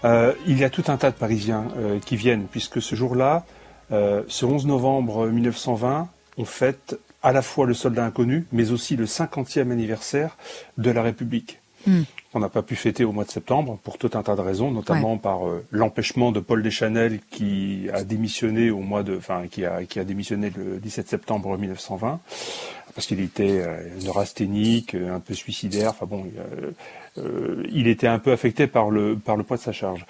Euh, 0.04 0.34
il 0.46 0.60
y 0.60 0.66
a 0.66 0.70
tout 0.70 0.84
un 0.88 0.98
tas 0.98 1.12
de 1.12 1.16
Parisiens 1.16 1.66
euh, 1.78 2.00
qui 2.00 2.18
viennent, 2.18 2.46
puisque 2.52 2.82
ce 2.82 2.96
jour-là, 2.96 3.46
euh, 3.92 4.24
ce 4.28 4.46
11 4.46 4.66
novembre 4.66 5.28
1920, 5.28 6.10
on 6.38 6.46
fête 6.46 7.00
à 7.22 7.32
la 7.32 7.42
fois 7.42 7.66
le 7.66 7.74
soldat 7.74 8.04
inconnu, 8.04 8.46
mais 8.52 8.72
aussi 8.72 8.98
le 8.98 9.06
50e 9.06 9.72
anniversaire 9.72 10.36
de 10.78 10.92
la 10.92 11.02
République. 11.02 11.60
Hmm. 11.88 12.04
On 12.34 12.40
n'a 12.40 12.50
pas 12.50 12.62
pu 12.62 12.76
fêter 12.76 13.04
au 13.04 13.12
mois 13.12 13.26
de 13.26 13.30
septembre 13.30 13.78
pour 13.84 13.98
tout 13.98 14.10
un 14.14 14.24
tas 14.24 14.36
de 14.36 14.42
raisons, 14.42 14.72
notamment 14.72 15.18
par 15.18 15.48
euh, 15.48 15.66
l'empêchement 15.72 16.32
de 16.32 16.40
Paul 16.40 16.64
Deschanel 16.64 17.20
qui 17.30 17.90
a 17.94 18.04
démissionné 18.04 18.72
au 18.72 18.80
mois 18.80 19.04
de, 19.04 19.18
enfin 19.18 19.48
qui 19.52 19.66
a 19.66 19.84
qui 19.84 20.00
a 20.00 20.04
démissionné 20.04 20.52
le 20.56 20.80
17 20.80 21.08
septembre 21.08 21.58
1920 21.58 22.20
parce 22.96 23.08
qu'il 23.08 23.20
était 23.20 23.62
euh, 23.62 23.88
neurasthénique, 24.04 24.96
un 24.96 25.20
peu 25.20 25.34
suicidaire. 25.34 25.90
Enfin 25.92 26.06
bon, 26.06 26.26
euh, 26.38 26.72
euh, 27.18 27.64
il 27.72 27.88
était 27.88 28.08
un 28.08 28.20
peu 28.20 28.32
affecté 28.32 28.68
par 28.68 28.90
le 28.90 29.18
poids 29.18 29.58
de 29.58 29.62
sa 29.62 29.72
charge. 29.72 30.06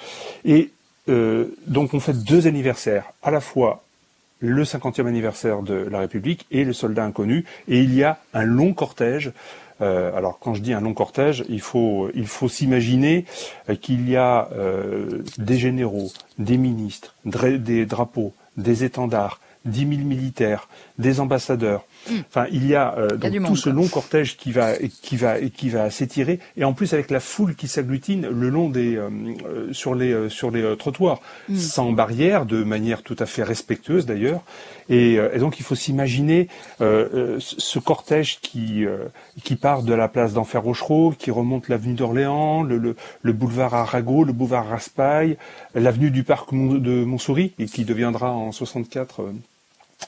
Et 0.45 0.71
euh, 1.09 1.47
donc 1.67 1.93
on 1.93 1.99
fait 1.99 2.23
deux 2.23 2.47
anniversaires, 2.47 3.11
à 3.21 3.31
la 3.31 3.41
fois 3.41 3.83
le 4.39 4.63
50e 4.63 5.07
anniversaire 5.07 5.61
de 5.61 5.73
la 5.73 5.99
République 5.99 6.45
et 6.51 6.63
le 6.65 6.73
soldat 6.73 7.05
inconnu, 7.05 7.45
et 7.67 7.79
il 7.79 7.95
y 7.95 8.03
a 8.03 8.19
un 8.33 8.43
long 8.43 8.73
cortège. 8.73 9.31
Euh, 9.81 10.15
alors 10.15 10.37
quand 10.39 10.53
je 10.53 10.61
dis 10.61 10.73
un 10.73 10.81
long 10.81 10.93
cortège, 10.93 11.43
il 11.49 11.61
faut 11.61 12.11
s'imaginer 12.49 13.25
euh, 13.69 13.75
qu'il 13.75 14.09
y 14.09 14.15
a 14.15 14.49
euh, 14.53 15.23
des 15.37 15.57
généraux, 15.57 16.11
des 16.37 16.57
ministres, 16.57 17.15
des 17.25 17.85
drapeaux, 17.85 18.33
des 18.57 18.83
étendards, 18.83 19.39
10 19.65 19.79
000 19.79 19.91
militaires, 20.01 20.67
des 20.99 21.19
ambassadeurs. 21.19 21.85
Enfin, 22.29 22.47
il 22.51 22.67
y 22.67 22.75
a, 22.75 22.95
euh. 22.97 23.07
Il 23.21 23.23
y 23.23 23.27
a 23.27 23.29
donc 23.29 23.31
du 23.31 23.37
tout 23.39 23.43
monde, 23.43 23.57
ce 23.57 23.69
long 23.69 23.87
cortège 23.87 24.35
qui 24.37 24.51
va 24.51 24.73
qui 24.75 25.15
va 25.15 25.39
qui 25.41 25.69
va 25.69 25.89
s'étirer 25.89 26.39
et 26.57 26.63
en 26.65 26.73
plus 26.73 26.93
avec 26.93 27.09
la 27.11 27.19
foule 27.19 27.55
qui 27.55 27.67
s'agglutine 27.67 28.27
le 28.27 28.49
long 28.49 28.69
des 28.69 28.95
euh, 28.97 29.09
euh, 29.45 29.71
sur 29.73 29.95
les 29.95 30.11
euh, 30.11 30.29
sur 30.29 30.51
les 30.51 30.61
euh, 30.61 30.75
trottoirs 30.75 31.19
Hmm. 31.49 31.55
sans 31.57 31.91
barrière 31.91 32.45
de 32.45 32.63
manière 32.63 33.03
tout 33.03 33.15
à 33.19 33.25
fait 33.25 33.43
respectueuse 33.43 34.05
d'ailleurs 34.05 34.41
et, 34.89 35.17
euh, 35.17 35.29
et 35.33 35.39
donc 35.39 35.59
il 35.59 35.63
faut 35.63 35.75
s'imaginer 35.75 36.47
euh, 36.81 37.37
ce 37.39 37.79
cortège 37.79 38.39
qui 38.41 38.85
euh, 38.85 39.05
qui 39.43 39.55
part 39.55 39.83
de 39.83 39.93
la 39.93 40.07
place 40.07 40.33
d'Enfer 40.33 40.61
Rochereau 40.63 41.13
qui 41.17 41.31
remonte 41.31 41.69
l'avenue 41.69 41.93
d'Orléans 41.95 42.63
le, 42.63 42.77
le, 42.77 42.95
le 43.21 43.33
boulevard 43.33 43.73
Arago 43.73 44.23
le 44.23 44.33
boulevard 44.33 44.67
Raspail 44.67 45.37
l'avenue 45.75 46.11
du 46.11 46.23
parc 46.23 46.53
de 46.53 47.03
Montsouris 47.03 47.53
et 47.59 47.65
qui 47.65 47.85
deviendra 47.85 48.31
en 48.31 48.51
64 48.51 49.21
euh, 49.21 49.31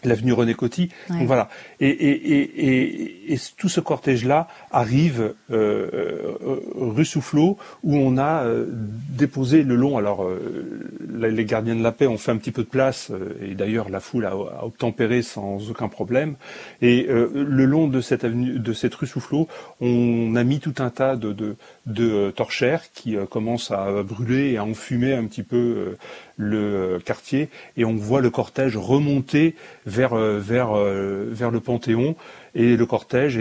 l'avenue 0.03 0.33
René 0.33 0.53
Coty. 0.53 0.89
Ouais. 1.09 1.17
Donc 1.19 1.27
voilà. 1.27 1.49
Et, 1.79 1.89
et, 1.89 2.39
et, 2.39 2.67
et, 2.67 3.33
et 3.33 3.37
tout 3.57 3.69
ce 3.69 3.79
cortège-là 3.79 4.47
arrive 4.71 5.33
euh, 5.51 5.89
euh, 5.93 6.59
rue 6.75 7.05
Soufflot, 7.05 7.57
où 7.83 7.95
on 7.95 8.17
a 8.17 8.43
euh, 8.43 8.65
déposé 8.69 9.63
le 9.63 9.75
long. 9.75 9.97
Alors, 9.97 10.23
euh, 10.23 10.89
les 11.09 11.45
gardiens 11.45 11.75
de 11.75 11.83
la 11.83 11.91
paix 11.91 12.07
ont 12.07 12.17
fait 12.17 12.31
un 12.31 12.37
petit 12.37 12.51
peu 12.51 12.63
de 12.63 12.67
place, 12.67 13.11
euh, 13.11 13.37
et 13.41 13.55
d'ailleurs 13.55 13.89
la 13.89 13.99
foule 13.99 14.25
a, 14.25 14.31
a 14.31 14.65
obtempéré 14.65 15.21
sans 15.21 15.69
aucun 15.69 15.87
problème. 15.87 16.35
Et 16.81 17.07
euh, 17.09 17.29
le 17.33 17.65
long 17.65 17.87
de 17.87 18.01
cette 18.01 18.23
avenue, 18.23 18.59
de 18.59 18.73
cette 18.73 18.95
rue 18.95 19.07
Soufflot, 19.07 19.47
on 19.81 20.35
a 20.35 20.43
mis 20.43 20.59
tout 20.59 20.75
un 20.79 20.89
tas 20.89 21.15
de, 21.15 21.31
de, 21.33 21.55
de 21.85 22.31
torchères 22.31 22.83
qui 22.93 23.15
commencent 23.29 23.71
à 23.71 24.03
brûler 24.03 24.51
et 24.51 24.57
à 24.57 24.63
enfumer 24.65 25.13
un 25.13 25.25
petit 25.25 25.43
peu 25.43 25.55
euh, 25.57 25.97
le 26.37 26.95
euh, 26.95 26.99
quartier, 26.99 27.49
et 27.77 27.85
on 27.85 27.95
voit 27.95 28.21
le 28.21 28.29
cortège 28.29 28.77
remonter 28.77 29.55
vers 29.85 30.13
euh, 30.13 30.41
euh, 30.49 31.49
le 31.51 31.59
Panthéon, 31.59 32.15
et 32.53 32.75
le 32.75 32.85
cortège 32.85 33.37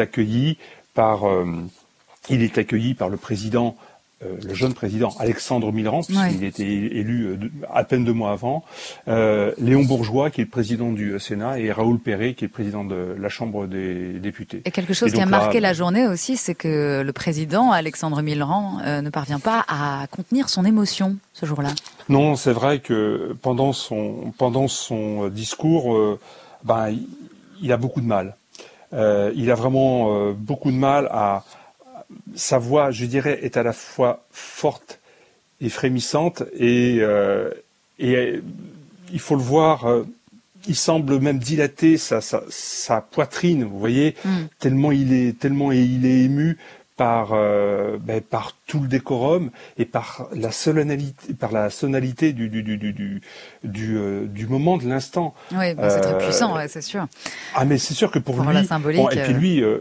accueilli 0.00 0.58
par 0.94 1.24
il 2.28 2.42
est 2.42 2.58
accueilli 2.58 2.94
par 2.94 3.08
le 3.08 3.16
président. 3.16 3.76
Euh, 4.24 4.36
le 4.46 4.54
jeune 4.54 4.72
président 4.74 5.10
Alexandre 5.18 5.72
Millerand, 5.72 6.02
puisqu'il 6.02 6.40
Ouais. 6.40 6.46
était 6.46 6.62
élu 6.64 7.26
euh, 7.26 7.36
à 7.72 7.84
peine 7.84 8.04
deux 8.04 8.12
mois 8.12 8.32
avant, 8.32 8.64
euh, 9.08 9.52
Léon 9.58 9.84
Bourgeois, 9.84 10.30
qui 10.30 10.40
est 10.40 10.44
le 10.44 10.50
président 10.50 10.92
du 10.92 11.18
Sénat, 11.18 11.58
et 11.58 11.72
Raoul 11.72 11.98
Perret, 11.98 12.34
qui 12.34 12.44
est 12.44 12.48
le 12.48 12.52
président 12.52 12.84
de 12.84 13.16
la 13.18 13.28
Chambre 13.28 13.66
des 13.66 14.14
députés. 14.20 14.62
Et 14.64 14.70
quelque 14.70 14.94
chose 14.94 15.08
Et 15.10 15.12
qui 15.12 15.20
a 15.20 15.24
là- 15.24 15.30
marqué 15.30 15.60
la 15.60 15.72
journée 15.72 16.06
aussi, 16.06 16.36
c'est 16.36 16.54
que 16.54 17.02
le 17.04 17.12
président, 17.12 17.72
Alexandre 17.72 18.22
Millerand, 18.22 18.78
euh, 18.84 19.00
ne 19.00 19.10
parvient 19.10 19.40
pas 19.40 19.64
à 19.68 20.06
contenir 20.10 20.48
son 20.48 20.64
émotion 20.64 21.16
ce 21.32 21.46
jour-là. 21.46 21.70
Non, 22.08 22.36
c'est 22.36 22.52
vrai 22.52 22.80
que 22.80 23.36
pendant 23.42 23.72
son 23.72 24.32
pendant 24.38 24.68
son 24.68 25.28
discours, 25.28 26.18
ben 26.64 26.94
il, 27.60 27.72
a 27.72 27.76
beaucoup 27.76 28.00
de 28.00 28.06
mal. 28.06 28.36
Il 28.92 29.50
a 29.50 29.54
vraiment 29.54 30.32
beaucoup 30.32 30.70
de 30.70 30.76
mal 30.76 31.08
à 31.10 31.44
sa 32.34 32.58
voix, 32.58 32.90
je 32.90 33.04
dirais, 33.06 33.38
est 33.42 33.56
à 33.56 33.62
la 33.62 33.72
fois 33.72 34.24
forte 34.30 35.00
et 35.60 35.68
frémissante 35.68 36.42
et 36.58 36.98
euh, 37.00 37.50
et 37.98 38.16
euh, 38.16 38.40
il 39.12 39.20
faut 39.20 39.36
le 39.36 39.42
voir. 39.42 39.86
euh, 39.86 40.04
il 40.68 40.76
semble 40.76 41.18
même 41.18 41.40
dilater 41.40 41.96
sa, 41.98 42.20
sa, 42.20 42.44
sa 42.48 43.00
poitrine, 43.00 43.64
vous 43.64 43.80
voyez, 43.80 44.14
Mm. 44.24 44.30
tellement 44.60 44.92
il 44.92 45.12
est 45.12 45.36
tellement 45.36 45.72
il 45.72 46.06
est 46.06 46.20
ému 46.26 46.56
par 46.96 47.30
euh, 47.32 47.96
ben, 48.00 48.20
par 48.20 48.52
tout 48.66 48.80
le 48.80 48.88
décorum 48.88 49.50
et 49.78 49.84
par 49.84 50.28
la 50.34 50.50
solennalité 50.52 51.34
par 51.34 51.52
la 51.52 51.70
sonalité 51.70 52.32
du 52.32 52.48
du 52.48 52.62
du 52.62 52.76
du 52.76 52.92
du, 52.92 53.22
du, 53.64 53.96
euh, 53.96 54.26
du 54.26 54.46
moment 54.46 54.76
de 54.76 54.88
l'instant. 54.88 55.34
Oui, 55.52 55.74
bah, 55.74 55.90
c'est 55.90 56.00
très 56.00 56.14
Euh, 56.14 56.18
puissant, 56.18 56.54
ouais, 56.56 56.68
c'est 56.68 56.82
sûr. 56.82 57.06
Ah 57.54 57.64
mais 57.64 57.78
c'est 57.78 57.94
sûr 57.94 58.10
que 58.10 58.18
pour, 58.18 58.36
Pour 58.36 58.44
lui 58.44 58.54
la 58.54 58.64
symbolique, 58.64 59.00
bon, 59.00 59.08
et 59.10 59.22
puis 59.22 59.32
euh. 59.32 59.38
lui 59.38 59.62
euh, 59.62 59.78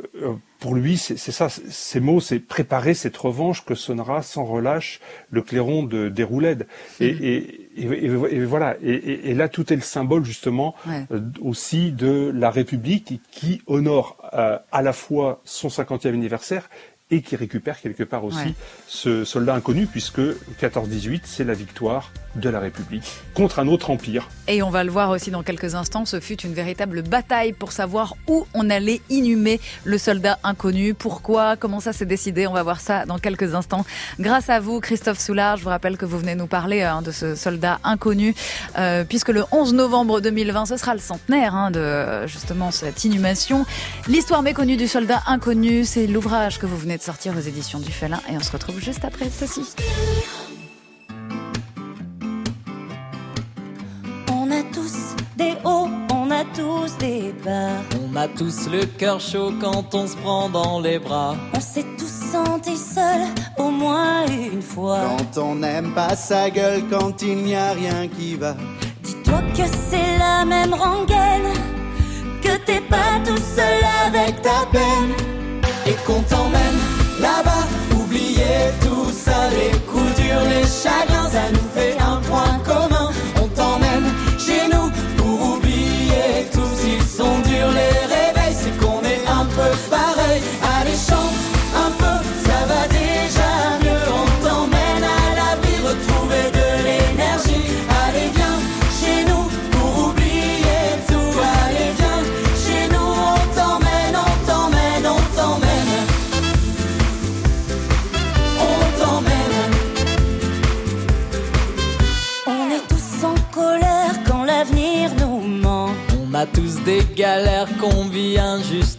pour 0.60 0.76
lui 0.76 0.98
c'est 0.98 1.18
ça 1.18 1.48
ces 1.50 2.00
mots 2.00 2.20
c'est 2.20 2.40
préparer 2.40 2.94
cette 2.94 3.18
revanche 3.18 3.66
que 3.66 3.74
sonnera 3.76 4.22
sans 4.22 4.46
relâche 4.46 5.00
le 5.32 5.42
clairon 5.42 5.82
de 5.84 6.08
des 6.08 6.24
roulettes 6.24 6.68
et, 7.00 7.08
et, 7.08 7.72
et, 7.78 8.46
voilà 8.46 8.76
et, 8.84 9.34
là 9.34 9.50
tout 9.50 9.74
est 9.74 9.76
le 9.76 9.82
symbole 9.82 10.24
justement 10.24 10.76
Ouais. 10.88 11.06
euh, 11.12 11.20
aussi 11.42 11.92
de 11.92 12.32
la 12.36 12.52
République 12.52 13.22
qui 13.32 13.62
honore 13.66 14.18
euh, 14.34 14.58
à 14.72 14.82
la 14.84 14.94
fois 14.94 15.42
son 15.46 15.68
50e 15.70 16.10
anniversaire 16.10 16.70
et 17.12 17.22
qui 17.22 17.36
récupère 17.36 17.80
quelque 17.80 18.04
part 18.04 18.24
aussi 18.24 18.38
Ouais. 18.38 18.54
ce 18.88 19.24
soldat 19.26 19.54
inconnu 19.54 19.86
puisque 19.86 20.22
14-18 20.62 21.22
c'est 21.26 21.44
la 21.44 21.54
victoire 21.54 22.12
de 22.36 22.48
la 22.50 22.62
République 22.62 23.04
contre 23.34 23.60
un 23.60 23.68
autre 23.68 23.90
empire 23.90 24.30
Et 24.48 24.64
on 24.64 24.70
va 24.70 24.86
le 24.86 24.90
voir 24.92 25.10
aussi 25.10 25.32
dans 25.32 25.44
quelques 25.44 25.76
instants, 25.76 26.06
ce 26.06 26.22
fut 26.22 26.40
une 26.42 26.54
véritable 26.54 27.02
bataille 27.02 27.52
pour 27.52 27.74
savoir 27.74 28.16
où 28.28 28.48
on 28.54 28.70
allait 28.70 29.02
inhumer 29.10 29.60
le 29.84 29.98
soldat 29.98 30.40
inconnu, 30.44 30.94
pourquoi, 30.94 31.58
comment 31.58 31.82
ça 31.82 31.92
s'est 31.92 32.06
décidé, 32.06 32.48
on 32.48 32.54
va 32.54 32.64
voir 32.64 32.80
ça 32.80 33.06
dans 33.06 33.20
quelques 33.20 33.54
instants. 33.54 33.86
Grâce 34.20 34.50
à 34.50 34.62
vous, 34.62 34.80
Christophe 34.80 35.20
Soulard, 35.20 35.58
je 35.58 35.64
vous 35.64 35.70
rappelle 35.70 35.98
que 35.98 36.06
vous 36.06 36.18
venez 36.20 36.36
nous 36.36 36.48
parler 36.48 36.82
hein, 36.84 37.02
de 37.02 37.12
ce 37.12 37.36
soldat 37.36 37.80
inconnu, 37.84 38.34
euh, 38.78 39.04
puisque 39.04 39.30
le 39.30 39.44
11 39.52 39.74
novembre 39.74 40.22
2020, 40.22 40.68
ce 40.68 40.78
sera 40.78 40.94
le 40.94 41.02
centenaire 41.02 41.54
hein, 41.54 41.70
de 41.72 42.28
justement 42.28 42.72
cette 42.72 43.04
inhumation. 43.04 43.66
L'histoire 44.08 44.42
méconnue 44.42 44.78
du 44.78 44.88
soldat 44.88 45.22
inconnu, 45.28 45.84
c'est 45.84 46.08
l'ouvrage 46.08 46.60
que 46.60 46.66
vous 46.66 46.78
venez 46.78 46.98
de 47.02 47.06
sortir 47.06 47.34
aux 47.36 47.42
éditions 47.42 47.80
du 47.80 47.92
Félin, 47.92 48.22
et 48.30 48.38
on 48.38 48.42
se 48.42 48.52
retrouve 48.52 48.80
juste 48.80 49.04
après 49.04 49.28
ceci. 49.32 49.62
On 54.32 54.52
a 54.52 54.62
tous 54.72 55.16
des 55.36 55.54
hauts, 55.64 55.90
on 56.14 56.30
a 56.30 56.44
tous 56.54 56.96
des 57.00 57.34
bas. 57.44 57.82
On 58.04 58.16
a 58.16 58.28
tous 58.28 58.70
le 58.70 58.86
cœur 58.86 59.20
chaud 59.20 59.52
quand 59.60 59.96
on 59.96 60.06
se 60.06 60.16
prend 60.16 60.48
dans 60.50 60.80
les 60.80 61.00
bras. 61.00 61.36
On 61.56 61.60
sait 61.60 61.86
tous 61.98 62.32
senti 62.32 62.78
seul 62.78 63.22
au 63.58 63.72
moins 63.72 64.28
une 64.28 64.62
fois. 64.62 65.00
Quand 65.18 65.42
on 65.42 65.56
n'aime 65.56 65.96
pas 65.96 66.16
sa 66.16 66.52
gueule, 66.52 66.84
quand 66.88 67.20
il 67.24 67.38
n'y 67.38 67.56
a 67.56 67.72
rien 67.72 68.08
qui 68.10 68.36
va. 68.36 68.56
Dis-toi 69.02 69.42
que 69.58 69.66
c'est 69.90 70.18
la 70.20 70.46
même 70.46 70.76
rengaine, 70.76 71.52
que 72.44 72.58
t'es 72.64 72.82
pas 72.82 73.20
tout 73.26 73.42
seul 73.56 73.82
avec 74.06 74.40
ta 74.44 74.68
peine. 74.72 75.14
Et 75.88 75.96
qu'on 76.06 76.22
t'emmène 76.22 76.61
les 79.28 79.72
coups 79.88 80.16
durs, 80.16 80.44
les 80.50 80.66
chagrins, 80.66 81.21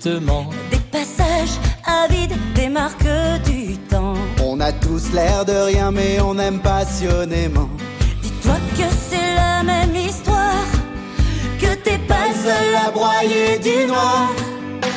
Des 0.04 0.80
passages 0.90 1.60
avides, 1.84 2.34
des 2.56 2.68
marques 2.68 3.06
du 3.44 3.76
temps. 3.88 4.14
On 4.44 4.58
a 4.58 4.72
tous 4.72 5.12
l'air 5.12 5.44
de 5.44 5.52
rien, 5.52 5.92
mais 5.92 6.20
on 6.20 6.36
aime 6.40 6.58
passionnément. 6.58 7.68
Dis-toi 8.20 8.56
que 8.76 8.82
c'est 9.08 9.34
la 9.36 9.62
même 9.62 9.94
histoire, 9.94 10.66
que 11.60 11.76
t'es 11.84 11.98
pas 11.98 12.32
seul 12.34 12.74
à 12.84 12.90
broyer 12.90 13.60
du 13.60 13.86
noir 13.86 14.28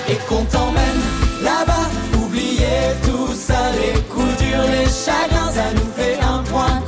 et 0.09 0.17
qu'on 0.27 0.43
t'emmène 0.45 1.01
là-bas. 1.43 1.87
Oublier 2.23 2.95
tout 3.03 3.31
ça, 3.35 3.59
les 3.79 4.01
coups 4.11 4.37
durs, 4.37 4.67
les 4.71 4.89
chagrins, 4.89 5.51
ça 5.51 5.71
nous 5.75 5.91
fait 5.95 6.17
un 6.19 6.39
point 6.51 6.81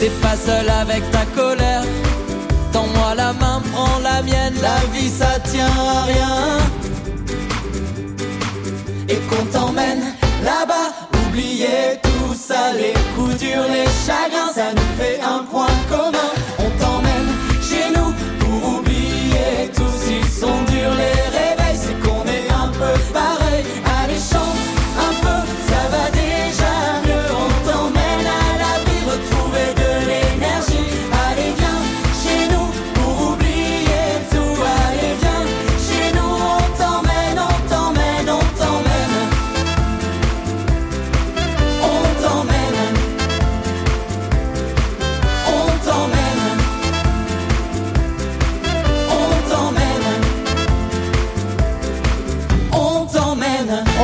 T'es 0.00 0.10
pas 0.20 0.36
seul 0.36 0.68
avec 0.68 1.02
ta 1.10 1.24
colère. 1.26 1.84
Tends-moi 2.72 3.14
la 3.14 3.32
main, 3.34 3.62
prends 3.72 3.98
la 3.98 4.22
mienne, 4.22 4.54
la 4.60 4.78
vie 4.92 5.10
ça 5.10 5.38
tient 5.50 5.66
à 5.66 6.04
rien. 6.04 6.58
Et 9.08 9.20
qu'on 9.28 9.44
t'emmène 9.46 10.02
là-bas, 10.42 10.88
oublier 11.26 12.00
tout 12.02 12.34
ça, 12.34 12.72
les 12.74 12.94
coups 13.14 13.36
durs, 13.38 13.68
les 13.68 13.88
chagrins, 14.06 14.52
ça 14.54 14.72
nous 14.74 14.92
fait 14.98 15.20
un 15.22 15.44
point 15.44 15.74
commun. 15.88 16.30
On 16.58 16.70
t'emmène 16.82 17.30
chez 17.60 17.90
nous 17.96 18.12
pour 18.40 18.78
oublier 18.78 19.70
tout, 19.74 19.92
s'ils 20.02 20.32
sont 20.40 20.71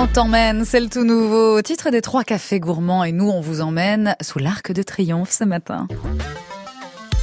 On 0.01 0.07
t'emmène, 0.07 0.65
c'est 0.65 0.79
le 0.79 0.89
tout 0.89 1.03
nouveau 1.03 1.61
titre 1.61 1.91
des 1.91 2.03
trois 2.03 2.23
cafés 2.23 2.61
gourmands 2.61 3.03
et 3.03 3.11
nous 3.11 3.29
on 3.29 3.41
vous 3.41 3.61
emmène 3.61 4.15
sous 4.21 4.39
l'arc 4.39 4.71
de 4.71 4.85
triomphe 4.85 5.33
ce 5.33 5.43
matin. 5.43 5.89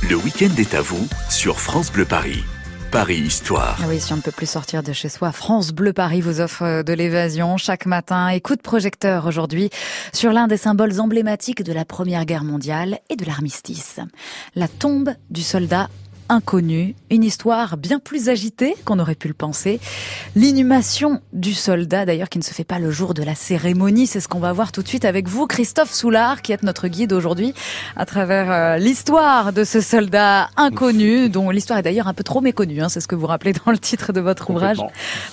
Le 0.09 0.17
week-end 0.17 0.53
est 0.57 0.73
à 0.73 0.81
vous 0.81 1.07
sur 1.29 1.61
France 1.61 1.89
Bleu 1.89 2.03
Paris. 2.03 2.43
Paris 2.91 3.19
Histoire. 3.19 3.77
Ah 3.81 3.85
oui, 3.87 4.01
si 4.01 4.11
on 4.11 4.17
ne 4.17 4.21
peut 4.21 4.31
plus 4.31 4.49
sortir 4.49 4.83
de 4.83 4.91
chez 4.91 5.07
soi, 5.07 5.31
France 5.31 5.71
Bleu 5.71 5.93
Paris 5.93 6.19
vous 6.19 6.41
offre 6.41 6.83
de 6.83 6.93
l'évasion 6.93 7.55
chaque 7.55 7.85
matin 7.85 8.27
et 8.27 8.41
coup 8.41 8.57
de 8.57 8.61
projecteur 8.61 9.25
aujourd'hui 9.25 9.69
sur 10.11 10.33
l'un 10.33 10.47
des 10.47 10.57
symboles 10.57 10.99
emblématiques 10.99 11.63
de 11.63 11.71
la 11.71 11.85
Première 11.85 12.25
Guerre 12.25 12.43
mondiale 12.43 12.99
et 13.09 13.15
de 13.15 13.23
l'armistice. 13.23 14.01
La 14.53 14.67
tombe 14.67 15.11
du 15.29 15.43
soldat 15.43 15.89
inconnu, 16.29 16.95
une 17.09 17.23
histoire 17.23 17.77
bien 17.77 17.99
plus 17.99 18.29
agitée 18.29 18.75
qu'on 18.85 18.99
aurait 18.99 19.15
pu 19.15 19.27
le 19.27 19.33
penser. 19.33 19.79
L'inhumation 20.35 21.21
du 21.33 21.53
soldat, 21.53 22.05
d'ailleurs, 22.05 22.29
qui 22.29 22.39
ne 22.39 22.43
se 22.43 22.53
fait 22.53 22.63
pas 22.63 22.79
le 22.79 22.91
jour 22.91 23.13
de 23.13 23.23
la 23.23 23.35
cérémonie, 23.35 24.07
c'est 24.07 24.19
ce 24.19 24.27
qu'on 24.27 24.39
va 24.39 24.53
voir 24.53 24.71
tout 24.71 24.81
de 24.81 24.87
suite 24.87 25.05
avec 25.05 25.27
vous, 25.27 25.47
Christophe 25.47 25.93
Soulard, 25.93 26.41
qui 26.41 26.51
est 26.51 26.63
notre 26.63 26.87
guide 26.87 27.13
aujourd'hui 27.13 27.53
à 27.95 28.05
travers 28.05 28.51
euh, 28.51 28.77
l'histoire 28.77 29.53
de 29.53 29.63
ce 29.63 29.81
soldat 29.81 30.49
inconnu, 30.57 31.29
dont 31.29 31.49
l'histoire 31.49 31.79
est 31.79 31.83
d'ailleurs 31.83 32.07
un 32.07 32.13
peu 32.13 32.23
trop 32.23 32.41
méconnue, 32.41 32.81
hein, 32.81 32.89
c'est 32.89 33.01
ce 33.01 33.07
que 33.07 33.15
vous 33.15 33.27
rappelez 33.27 33.53
dans 33.65 33.71
le 33.71 33.79
titre 33.79 34.13
de 34.13 34.21
votre 34.21 34.49
ouvrage, 34.49 34.77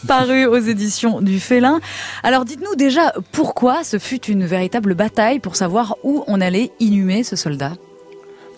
paru 0.07 0.47
aux 0.47 0.59
éditions 0.59 1.21
du 1.21 1.41
Félin. 1.41 1.81
Alors 2.23 2.45
dites-nous 2.45 2.75
déjà 2.77 3.13
pourquoi 3.33 3.85
ce 3.85 3.99
fut 3.99 4.25
une 4.27 4.45
véritable 4.45 4.95
bataille 4.95 5.39
pour 5.39 5.57
savoir 5.57 5.97
où 6.03 6.25
on 6.27 6.41
allait 6.41 6.71
inhumer 6.81 7.25
ce 7.25 7.37
soldat. 7.37 7.73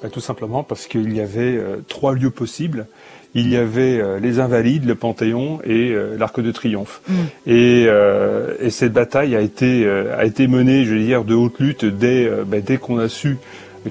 Bah, 0.04 0.10
tout 0.12 0.20
simplement 0.20 0.62
parce 0.62 0.86
qu'il 0.86 1.14
y 1.16 1.20
avait 1.22 1.56
euh, 1.56 1.76
trois 1.88 2.12
lieux 2.14 2.28
possibles. 2.30 2.86
Il 3.34 3.48
y 3.48 3.56
avait 3.56 3.98
euh, 4.02 4.20
les 4.20 4.38
Invalides, 4.38 4.84
le 4.84 4.94
Panthéon 4.94 5.60
et 5.64 5.92
euh, 5.92 6.16
l'Arc 6.18 6.38
de 6.40 6.52
Triomphe. 6.52 7.00
Et, 7.46 7.86
euh, 7.88 8.54
et 8.60 8.68
cette 8.68 8.92
bataille 8.92 9.34
a 9.34 9.40
été, 9.40 9.86
euh, 9.86 10.14
a 10.16 10.26
été 10.26 10.46
menée, 10.46 10.84
je 10.84 10.92
veux 10.94 11.00
dire, 11.02 11.24
de 11.24 11.34
haute 11.34 11.58
lutte 11.58 11.86
dès, 11.86 12.28
bah, 12.46 12.58
dès 12.60 12.76
qu'on 12.76 12.98
a 12.98 13.08
su 13.08 13.38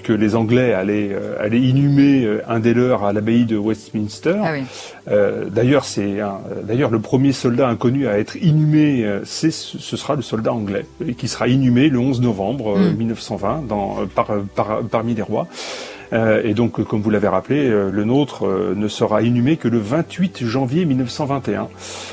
que 0.04 0.14
les 0.14 0.36
Anglais 0.36 0.74
allaient, 0.74 1.10
euh, 1.12 1.36
allaient 1.40 1.60
inhumer 1.62 2.26
euh, 2.26 2.42
un 2.48 2.60
des 2.60 2.74
leurs 2.74 3.04
à 3.04 3.12
l'abbaye 3.14 3.46
de 3.46 3.58
Westminster. 3.58 4.36
Ah 4.44 4.52
oui. 4.54 4.64
Euh, 5.12 5.46
d'ailleurs, 5.50 5.86
c'est 5.86 6.18
d'ailleurs 6.64 6.90
le 6.90 7.00
premier 7.00 7.32
soldat 7.32 7.68
inconnu 7.68 8.08
à 8.08 8.18
être 8.20 8.36
inhumé, 8.38 9.04
euh, 9.06 9.20
c'est 9.24 9.52
ce 9.52 9.98
sera 9.98 10.16
le 10.16 10.22
soldat 10.24 10.52
anglais 10.54 10.86
qui 11.18 11.28
sera 11.28 11.48
inhumé 11.48 11.90
le 11.90 12.00
11 12.00 12.22
novembre 12.22 12.76
euh, 12.78 12.92
Mm. 12.92 12.98
1920 12.98 13.68
dans, 13.68 13.98
par, 14.16 14.32
par- 14.56 14.82
parmi 14.90 15.14
les 15.16 15.22
rois. 15.22 15.48
Euh, 16.14 16.42
et 16.44 16.54
donc, 16.54 16.84
comme 16.84 17.02
vous 17.02 17.10
l'avez 17.10 17.28
rappelé, 17.28 17.68
euh, 17.68 17.90
le 17.92 18.04
nôtre 18.04 18.46
euh, 18.46 18.74
ne 18.76 18.88
sera 18.88 19.24
inhumé 19.24 19.58
que 19.58 19.68
le 19.68 19.80
28 19.80 20.46
janvier 20.46 20.86
1921. 20.86 21.68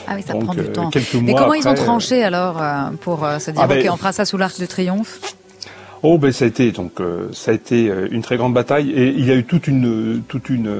Ah 0.06 0.12
oui, 0.16 0.22
ça 0.26 0.32
Donc, 0.32 0.44
prend 0.44 0.54
du 0.54 0.64
temps. 0.70 0.88
quelques 0.90 1.14
Mais 1.14 1.34
comment 1.34 1.54
ils 1.54 1.68
ont 1.68 1.74
tranché 1.74 2.22
alors 2.24 2.62
pour 3.00 3.26
se 3.38 3.50
dire 3.50 3.60
Ah 3.62 3.66
ben- 3.66 3.80
ok 3.86 3.92
on 3.92 3.96
fera 3.96 4.12
ça 4.12 4.24
sous 4.24 4.38
l'arc 4.38 4.58
de 4.58 4.66
triomphe? 4.66 5.20
Oh 6.02 6.16
ben 6.16 6.32
ça 6.32 6.46
a 6.46 6.48
été 6.48 6.72
donc 6.72 6.98
euh, 7.00 7.28
ça 7.32 7.50
a 7.50 7.54
été 7.54 7.92
une 8.10 8.22
très 8.22 8.38
grande 8.38 8.54
bataille 8.54 8.90
et 8.90 9.08
il 9.08 9.26
y 9.26 9.30
a 9.30 9.34
eu 9.34 9.44
toute 9.44 9.66
une 9.68 10.22
toute 10.26 10.48
une 10.48 10.70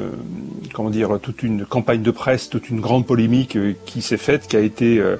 comment 0.72 0.88
dire 0.88 1.18
toute 1.22 1.42
une 1.42 1.66
campagne 1.66 2.00
de 2.00 2.11
presse, 2.11 2.48
toute 2.48 2.70
une 2.70 2.80
grande 2.80 3.04
polémique 3.04 3.59
qui 3.85 4.00
s'est 4.00 4.16
faite, 4.16 4.46
qui 4.48 4.56
a 4.56 4.61
été 4.61 4.98
euh, 4.98 5.16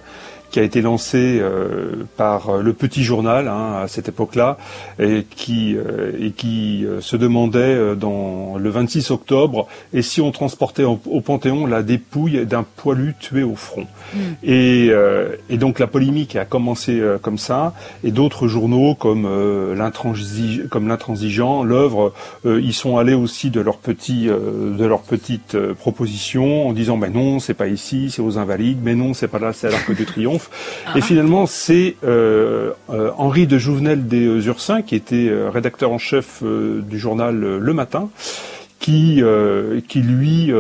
qui 0.50 0.58
a 0.58 0.62
été 0.62 0.82
lancé 0.82 1.38
euh, 1.40 2.04
par 2.16 2.58
le 2.58 2.72
Petit 2.72 3.04
Journal 3.04 3.48
hein, 3.48 3.80
à 3.82 3.88
cette 3.88 4.08
époque-là 4.08 4.58
et 4.98 5.24
qui 5.24 5.76
euh, 5.76 6.12
et 6.18 6.32
qui 6.32 6.84
euh, 6.84 7.00
se 7.00 7.16
demandait 7.16 7.94
dans 7.96 8.56
le 8.58 8.70
26 8.70 9.10
octobre 9.10 9.66
et 9.92 10.02
si 10.02 10.20
on 10.20 10.32
transportait 10.32 10.84
au, 10.84 10.96
Panthéon 10.96 11.66
la 11.66 11.82
dépouille 11.82 12.46
d'un 12.46 12.64
poilu 12.64 13.14
tué 13.18 13.42
au 13.42 13.54
front. 13.54 13.86
Mm. 14.14 14.18
Et, 14.42 14.90
et, 15.48 15.56
donc 15.56 15.78
la 15.78 15.86
polémique 15.86 16.36
a 16.36 16.44
commencé 16.44 17.00
comme 17.22 17.38
ça 17.38 17.74
et 18.02 18.10
d'autres 18.10 18.48
journaux 18.48 18.94
comme 18.94 19.28
comme 20.70 20.88
l'intransigeant, 20.88 21.62
l'œuvre, 21.62 22.12
ils 22.44 22.72
sont 22.72 22.96
allés 22.96 23.14
aussi 23.14 23.50
de 23.50 23.60
leur 23.60 23.76
petit 23.76 24.26
de 24.26 24.84
leur 24.84 25.02
petite 25.02 25.56
proposition 25.74 26.68
en 26.68 26.72
disant 26.72 26.96
ben 26.96 27.12
non 27.12 27.38
c'est 27.38 27.54
pas 27.54 27.68
ici 27.68 28.10
c'est 28.10 28.22
aux 28.22 28.38
invalides 28.38 28.80
mais 28.82 28.94
non 28.94 29.14
c'est 29.14 29.28
pas 29.28 29.38
là 29.38 29.52
c'est 29.52 29.68
à 29.68 29.70
l'Arc 29.70 29.94
de 29.94 30.04
Triomphe 30.04 30.39
ah. 30.87 30.98
Et 30.98 31.00
finalement, 31.00 31.46
c'est 31.46 31.96
euh, 32.05 32.72
euh, 32.90 33.11
Henri 33.18 33.46
de 33.46 33.59
Jouvenel 33.59 34.07
des 34.07 34.46
Ursins, 34.46 34.83
qui 34.83 34.94
était 34.94 35.29
euh, 35.29 35.50
rédacteur 35.50 35.90
en 35.90 35.98
chef 35.98 36.42
du 36.42 36.98
journal 36.98 37.38
Le 37.38 37.72
Matin, 37.74 38.11
qui, 38.79 39.22
qui 39.88 40.00
lui, 40.00 40.50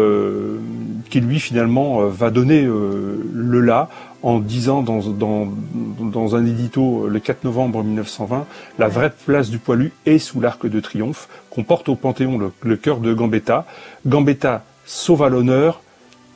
qui 1.08 1.20
lui 1.20 1.40
finalement 1.40 2.04
va 2.04 2.30
donner 2.30 2.62
le 2.62 3.60
là 3.60 3.88
en 4.22 4.38
disant 4.38 4.82
dans, 4.82 5.00
dans, 5.00 5.48
dans, 5.98 6.36
un 6.36 6.44
édito 6.44 7.08
le 7.08 7.18
4 7.18 7.44
novembre 7.44 7.82
1920, 7.82 8.44
la 8.78 8.88
vraie 8.88 9.10
place 9.24 9.48
du 9.48 9.58
poilu 9.58 9.92
est 10.04 10.18
sous 10.18 10.40
l'arc 10.40 10.66
de 10.66 10.80
triomphe, 10.80 11.28
qu'on 11.48 11.62
porte 11.62 11.88
au 11.88 11.94
Panthéon 11.94 12.36
le, 12.36 12.52
le 12.62 12.76
cœur 12.76 12.98
de 12.98 13.14
Gambetta. 13.14 13.64
Gambetta 14.06 14.64
sauva 14.84 15.30
l'honneur, 15.30 15.80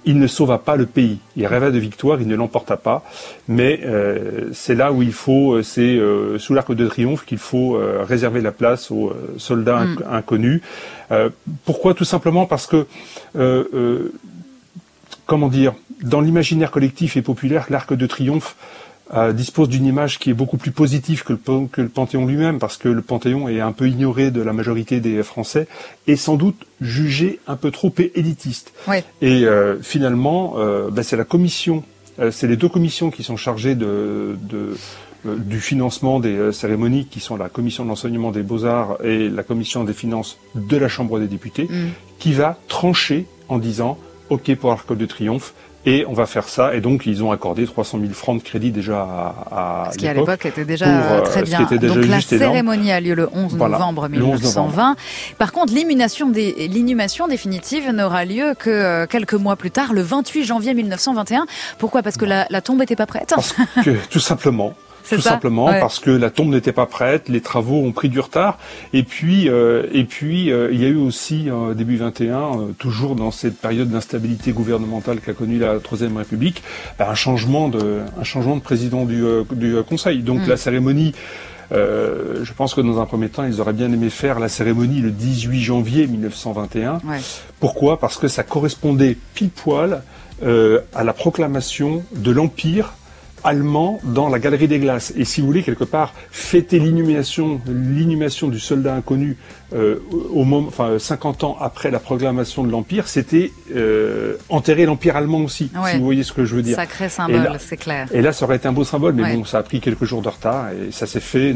il 0.06 0.18
ne 0.18 0.26
sauva 0.26 0.58
pas 0.58 0.76
le 0.76 0.86
pays. 0.86 1.18
Il 1.36 1.46
rêva 1.46 1.70
de 1.70 1.78
victoire, 1.78 2.20
il 2.20 2.28
ne 2.28 2.36
l'emporta 2.36 2.76
pas. 2.76 3.02
Mais 3.48 3.80
euh, 3.84 4.50
c'est 4.52 4.74
là 4.74 4.92
où 4.92 5.02
il 5.02 5.12
faut, 5.12 5.54
euh, 5.54 5.62
c'est 5.62 5.96
euh, 5.96 6.38
sous 6.38 6.54
l'arc 6.54 6.72
de 6.72 6.86
triomphe 6.86 7.24
qu'il 7.24 7.38
faut 7.38 7.78
réserver 8.02 8.40
la 8.40 8.52
place 8.52 8.90
aux 8.90 9.12
soldats 9.38 9.84
mm. 9.84 10.04
inconnus. 10.10 10.60
pourquoi? 11.64 11.94
Tout 11.94 12.04
simplement 12.04 12.46
parce 12.46 12.66
que, 12.66 12.86
comment 15.26 15.48
dire, 15.48 15.74
dans 16.02 16.20
l'imaginaire 16.20 16.70
collectif 16.70 17.16
et 17.16 17.22
populaire, 17.22 17.66
l'arc 17.70 17.92
de 17.94 18.06
triomphe 18.06 18.56
dispose 19.32 19.68
d'une 19.68 19.86
image 19.86 20.18
qui 20.18 20.30
est 20.30 20.34
beaucoup 20.34 20.56
plus 20.56 20.72
positive 20.72 21.22
que 21.22 21.34
le, 21.34 21.66
que 21.68 21.80
le 21.80 21.88
Panthéon 21.88 22.26
lui-même, 22.26 22.58
parce 22.58 22.76
que 22.76 22.88
le 22.88 23.02
Panthéon 23.02 23.48
est 23.48 23.60
un 23.60 23.72
peu 23.72 23.88
ignoré 23.88 24.30
de 24.30 24.42
la 24.42 24.52
majorité 24.52 25.00
des 25.00 25.22
Français 25.22 25.68
et 26.06 26.16
sans 26.16 26.36
doute 26.36 26.66
jugé 26.80 27.40
un 27.46 27.56
peu 27.56 27.70
trop 27.70 27.92
élitiste. 28.14 28.72
Et 29.22 29.44
euh, 29.44 29.80
finalement, 29.80 30.54
euh, 30.56 30.90
ben, 30.90 31.02
c'est 31.02 31.16
la 31.16 31.24
commission, 31.24 31.84
euh, 32.18 32.30
c'est 32.30 32.46
les 32.46 32.56
deux 32.56 32.68
commissions 32.68 33.10
qui 33.10 33.22
sont 33.22 33.36
chargées 33.36 33.74
de, 33.74 34.36
de 34.42 34.76
du 35.24 35.58
financement 35.58 36.20
des 36.20 36.52
cérémonies, 36.52 37.06
qui 37.06 37.18
sont 37.18 37.38
la 37.38 37.48
commission 37.48 37.82
de 37.84 37.88
l'enseignement 37.88 38.30
des 38.30 38.42
beaux-arts 38.42 38.98
et 39.02 39.30
la 39.30 39.42
commission 39.42 39.82
des 39.82 39.94
finances 39.94 40.36
de 40.54 40.76
la 40.76 40.88
Chambre 40.88 41.18
des 41.18 41.28
députés, 41.28 41.64
mm. 41.64 41.88
qui 42.18 42.34
va 42.34 42.58
trancher 42.68 43.24
en 43.48 43.56
disant 43.56 43.96
OK 44.30 44.54
pour 44.56 44.70
l'Arc 44.70 44.96
de 44.96 45.06
Triomphe, 45.06 45.54
et 45.86 46.04
on 46.08 46.14
va 46.14 46.26
faire 46.26 46.48
ça. 46.48 46.74
Et 46.74 46.80
donc, 46.80 47.06
ils 47.06 47.22
ont 47.22 47.30
accordé 47.30 47.66
300 47.66 47.98
000 48.00 48.12
francs 48.12 48.38
de 48.38 48.42
crédit 48.42 48.70
déjà 48.70 49.02
à, 49.02 49.86
à 49.86 49.92
Ce 49.92 49.98
qui, 49.98 50.08
à 50.08 50.14
l'époque, 50.14 50.46
était 50.46 50.64
déjà 50.64 50.86
euh, 50.86 51.20
très 51.20 51.42
bien. 51.42 51.60
donc, 51.60 52.06
la 52.06 52.20
cérémonie 52.20 52.90
a 52.90 53.00
lieu 53.00 53.14
le 53.14 53.28
11 53.32 53.56
novembre 53.56 54.08
1920. 54.08 54.96
Par 55.38 55.52
contre, 55.52 55.74
l'inhumation, 55.74 56.30
des, 56.30 56.68
l'inhumation 56.68 57.28
définitive 57.28 57.90
n'aura 57.90 58.24
lieu 58.24 58.54
que 58.58 58.70
euh, 58.70 59.06
quelques 59.06 59.34
mois 59.34 59.56
plus 59.56 59.70
tard, 59.70 59.92
le 59.92 60.00
28 60.02 60.44
janvier 60.44 60.74
1921. 60.74 61.46
Pourquoi? 61.78 62.02
Parce 62.02 62.16
que 62.16 62.24
la, 62.24 62.46
la 62.48 62.60
tombe 62.62 62.78
n'était 62.78 62.96
pas 62.96 63.06
prête 63.06 63.32
Parce 63.34 63.54
que, 63.84 63.90
tout 64.08 64.20
simplement, 64.20 64.74
tout 65.08 65.20
simplement 65.20 65.66
parce 65.66 65.98
que 65.98 66.10
la 66.10 66.30
tombe 66.30 66.50
n'était 66.50 66.72
pas 66.72 66.86
prête, 66.86 67.28
les 67.28 67.40
travaux 67.40 67.82
ont 67.82 67.92
pris 67.92 68.08
du 68.08 68.20
retard, 68.20 68.58
et 68.92 69.02
puis 69.02 69.48
euh, 69.48 69.86
et 69.92 70.04
puis 70.04 70.50
euh, 70.50 70.70
il 70.72 70.80
y 70.80 70.84
a 70.84 70.88
eu 70.88 70.96
aussi 70.96 71.50
euh, 71.50 71.74
début 71.74 71.96
21, 71.96 72.74
toujours 72.78 73.14
dans 73.14 73.30
cette 73.30 73.58
période 73.58 73.88
d'instabilité 73.88 74.52
gouvernementale 74.52 75.20
qu'a 75.20 75.32
connue 75.32 75.58
la 75.58 75.78
Troisième 75.78 76.16
République, 76.16 76.62
bah, 76.98 77.08
un 77.10 77.14
changement 77.14 77.68
de 77.68 78.00
un 78.18 78.24
changement 78.24 78.56
de 78.56 78.62
président 78.62 79.04
du, 79.04 79.24
du 79.52 79.76
Conseil. 79.88 80.22
Donc 80.22 80.46
mm. 80.46 80.48
la 80.48 80.56
cérémonie. 80.56 81.14
je 81.70 82.52
pense 82.56 82.74
que 82.74 82.80
dans 82.80 83.00
un 83.00 83.06
premier 83.06 83.28
temps, 83.28 83.44
ils 83.44 83.60
auraient 83.60 83.72
bien 83.72 83.92
aimé 83.92 84.10
faire 84.10 84.38
la 84.38 84.48
cérémonie 84.48 85.00
le 85.00 85.10
18 85.10 85.60
janvier 85.60 86.06
1921. 86.06 87.00
Pourquoi? 87.60 87.98
Parce 87.98 88.16
que 88.16 88.28
ça 88.28 88.42
correspondait 88.42 89.16
pile 89.34 89.50
poil 89.50 90.02
à 90.42 91.04
la 91.04 91.12
proclamation 91.12 92.02
de 92.14 92.30
l'Empire 92.30 92.94
allemand 93.44 94.00
dans 94.02 94.28
la 94.28 94.38
galerie 94.38 94.68
des 94.68 94.78
glaces. 94.78 95.12
Et 95.16 95.24
si 95.24 95.40
vous 95.40 95.46
voulez, 95.46 95.62
quelque 95.62 95.84
part, 95.84 96.12
fêter 96.30 96.78
l'inhumation, 96.78 97.60
l'inhumation 97.66 98.48
du 98.48 98.58
soldat 98.58 98.94
inconnu 98.94 99.36
euh, 99.74 100.00
au 100.32 100.44
moment, 100.44 100.68
enfin, 100.68 100.98
50 100.98 101.44
ans 101.44 101.56
après 101.60 101.90
la 101.90 101.98
proclamation 101.98 102.64
de 102.64 102.70
l'Empire, 102.70 103.08
c'était 103.08 103.52
euh, 103.74 104.36
enterrer 104.48 104.86
l'Empire 104.86 105.16
allemand 105.16 105.40
aussi, 105.40 105.70
si 105.90 105.98
vous 105.98 106.04
voyez 106.04 106.22
ce 106.22 106.32
que 106.32 106.44
je 106.44 106.54
veux 106.54 106.62
dire. 106.62 106.76
Sacré 106.76 107.08
symbole, 107.08 107.56
c'est 107.58 107.76
clair. 107.76 108.08
Et 108.12 108.22
là, 108.22 108.32
ça 108.32 108.44
aurait 108.44 108.56
été 108.56 108.68
un 108.68 108.72
beau 108.72 108.84
symbole, 108.84 109.14
mais 109.14 109.34
bon, 109.34 109.44
ça 109.44 109.58
a 109.58 109.62
pris 109.62 109.80
quelques 109.80 110.04
jours 110.04 110.22
de 110.22 110.28
retard 110.28 110.68
et 110.70 110.92
ça 110.92 111.06
s'est 111.06 111.20
fait, 111.20 111.54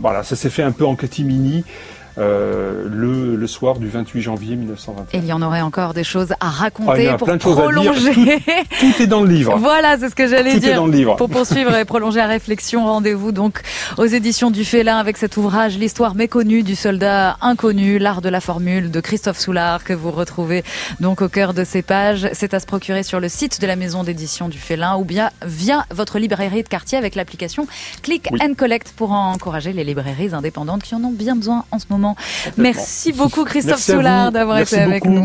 voilà, 0.00 0.22
ça 0.22 0.36
s'est 0.36 0.50
fait 0.50 0.62
un 0.62 0.72
peu 0.72 0.84
en 0.84 0.96
catimini. 0.96 1.64
Euh, 2.18 2.88
le, 2.90 3.36
le, 3.36 3.46
soir 3.46 3.78
du 3.78 3.88
28 3.88 4.22
janvier 4.22 4.56
1921. 4.56 5.18
Et 5.18 5.22
il 5.22 5.28
y 5.28 5.34
en 5.34 5.42
aurait 5.42 5.60
encore 5.60 5.92
des 5.92 6.02
choses 6.02 6.32
à 6.40 6.48
raconter 6.48 7.08
ah, 7.08 7.18
pour 7.18 7.28
prolonger. 7.36 8.42
Tout, 8.80 9.02
est 9.02 9.06
dans 9.06 9.20
le 9.20 9.28
livre. 9.28 9.58
voilà, 9.58 9.98
c'est 9.98 10.08
ce 10.08 10.14
que 10.14 10.26
j'allais 10.26 10.58
dire. 10.58 10.72
Est 10.72 10.76
dans 10.76 10.86
le 10.86 10.92
livre. 10.92 11.16
Pour 11.16 11.28
poursuivre 11.28 11.76
et 11.76 11.84
prolonger 11.84 12.20
la 12.20 12.26
réflexion, 12.26 12.86
rendez-vous 12.86 13.32
donc 13.32 13.60
aux 13.98 14.06
éditions 14.06 14.50
du 14.50 14.64
Félin 14.64 14.96
avec 14.96 15.18
cet 15.18 15.36
ouvrage 15.36 15.76
L'histoire 15.76 16.14
méconnue 16.14 16.62
du 16.62 16.74
soldat 16.74 17.36
inconnu, 17.42 17.98
l'art 17.98 18.22
de 18.22 18.30
la 18.30 18.40
formule 18.40 18.90
de 18.90 19.00
Christophe 19.00 19.38
Soulard 19.38 19.84
que 19.84 19.92
vous 19.92 20.10
retrouvez 20.10 20.64
donc 21.00 21.20
au 21.20 21.28
cœur 21.28 21.52
de 21.52 21.64
ces 21.64 21.82
pages. 21.82 22.30
C'est 22.32 22.54
à 22.54 22.60
se 22.60 22.66
procurer 22.66 23.02
sur 23.02 23.20
le 23.20 23.28
site 23.28 23.60
de 23.60 23.66
la 23.66 23.76
maison 23.76 24.04
d'édition 24.04 24.48
du 24.48 24.58
Félin 24.58 24.96
ou 24.96 25.04
bien 25.04 25.28
via 25.44 25.84
votre 25.90 26.18
librairie 26.18 26.62
de 26.62 26.68
quartier 26.68 26.96
avec 26.96 27.14
l'application 27.14 27.66
Click 28.02 28.30
and 28.40 28.54
Collect 28.56 28.94
pour 28.96 29.12
encourager 29.12 29.74
les 29.74 29.84
librairies 29.84 30.32
indépendantes 30.32 30.82
qui 30.82 30.94
en 30.94 31.04
ont 31.04 31.12
bien 31.12 31.36
besoin 31.36 31.66
en 31.72 31.78
ce 31.78 31.84
moment 31.90 32.05
Merci 32.56 33.12
beaucoup 33.12 33.44
Christophe 33.44 33.80
Soulard 33.80 34.32
d'avoir 34.32 34.58
été 34.58 34.78
avec 34.78 35.04
nous. 35.04 35.24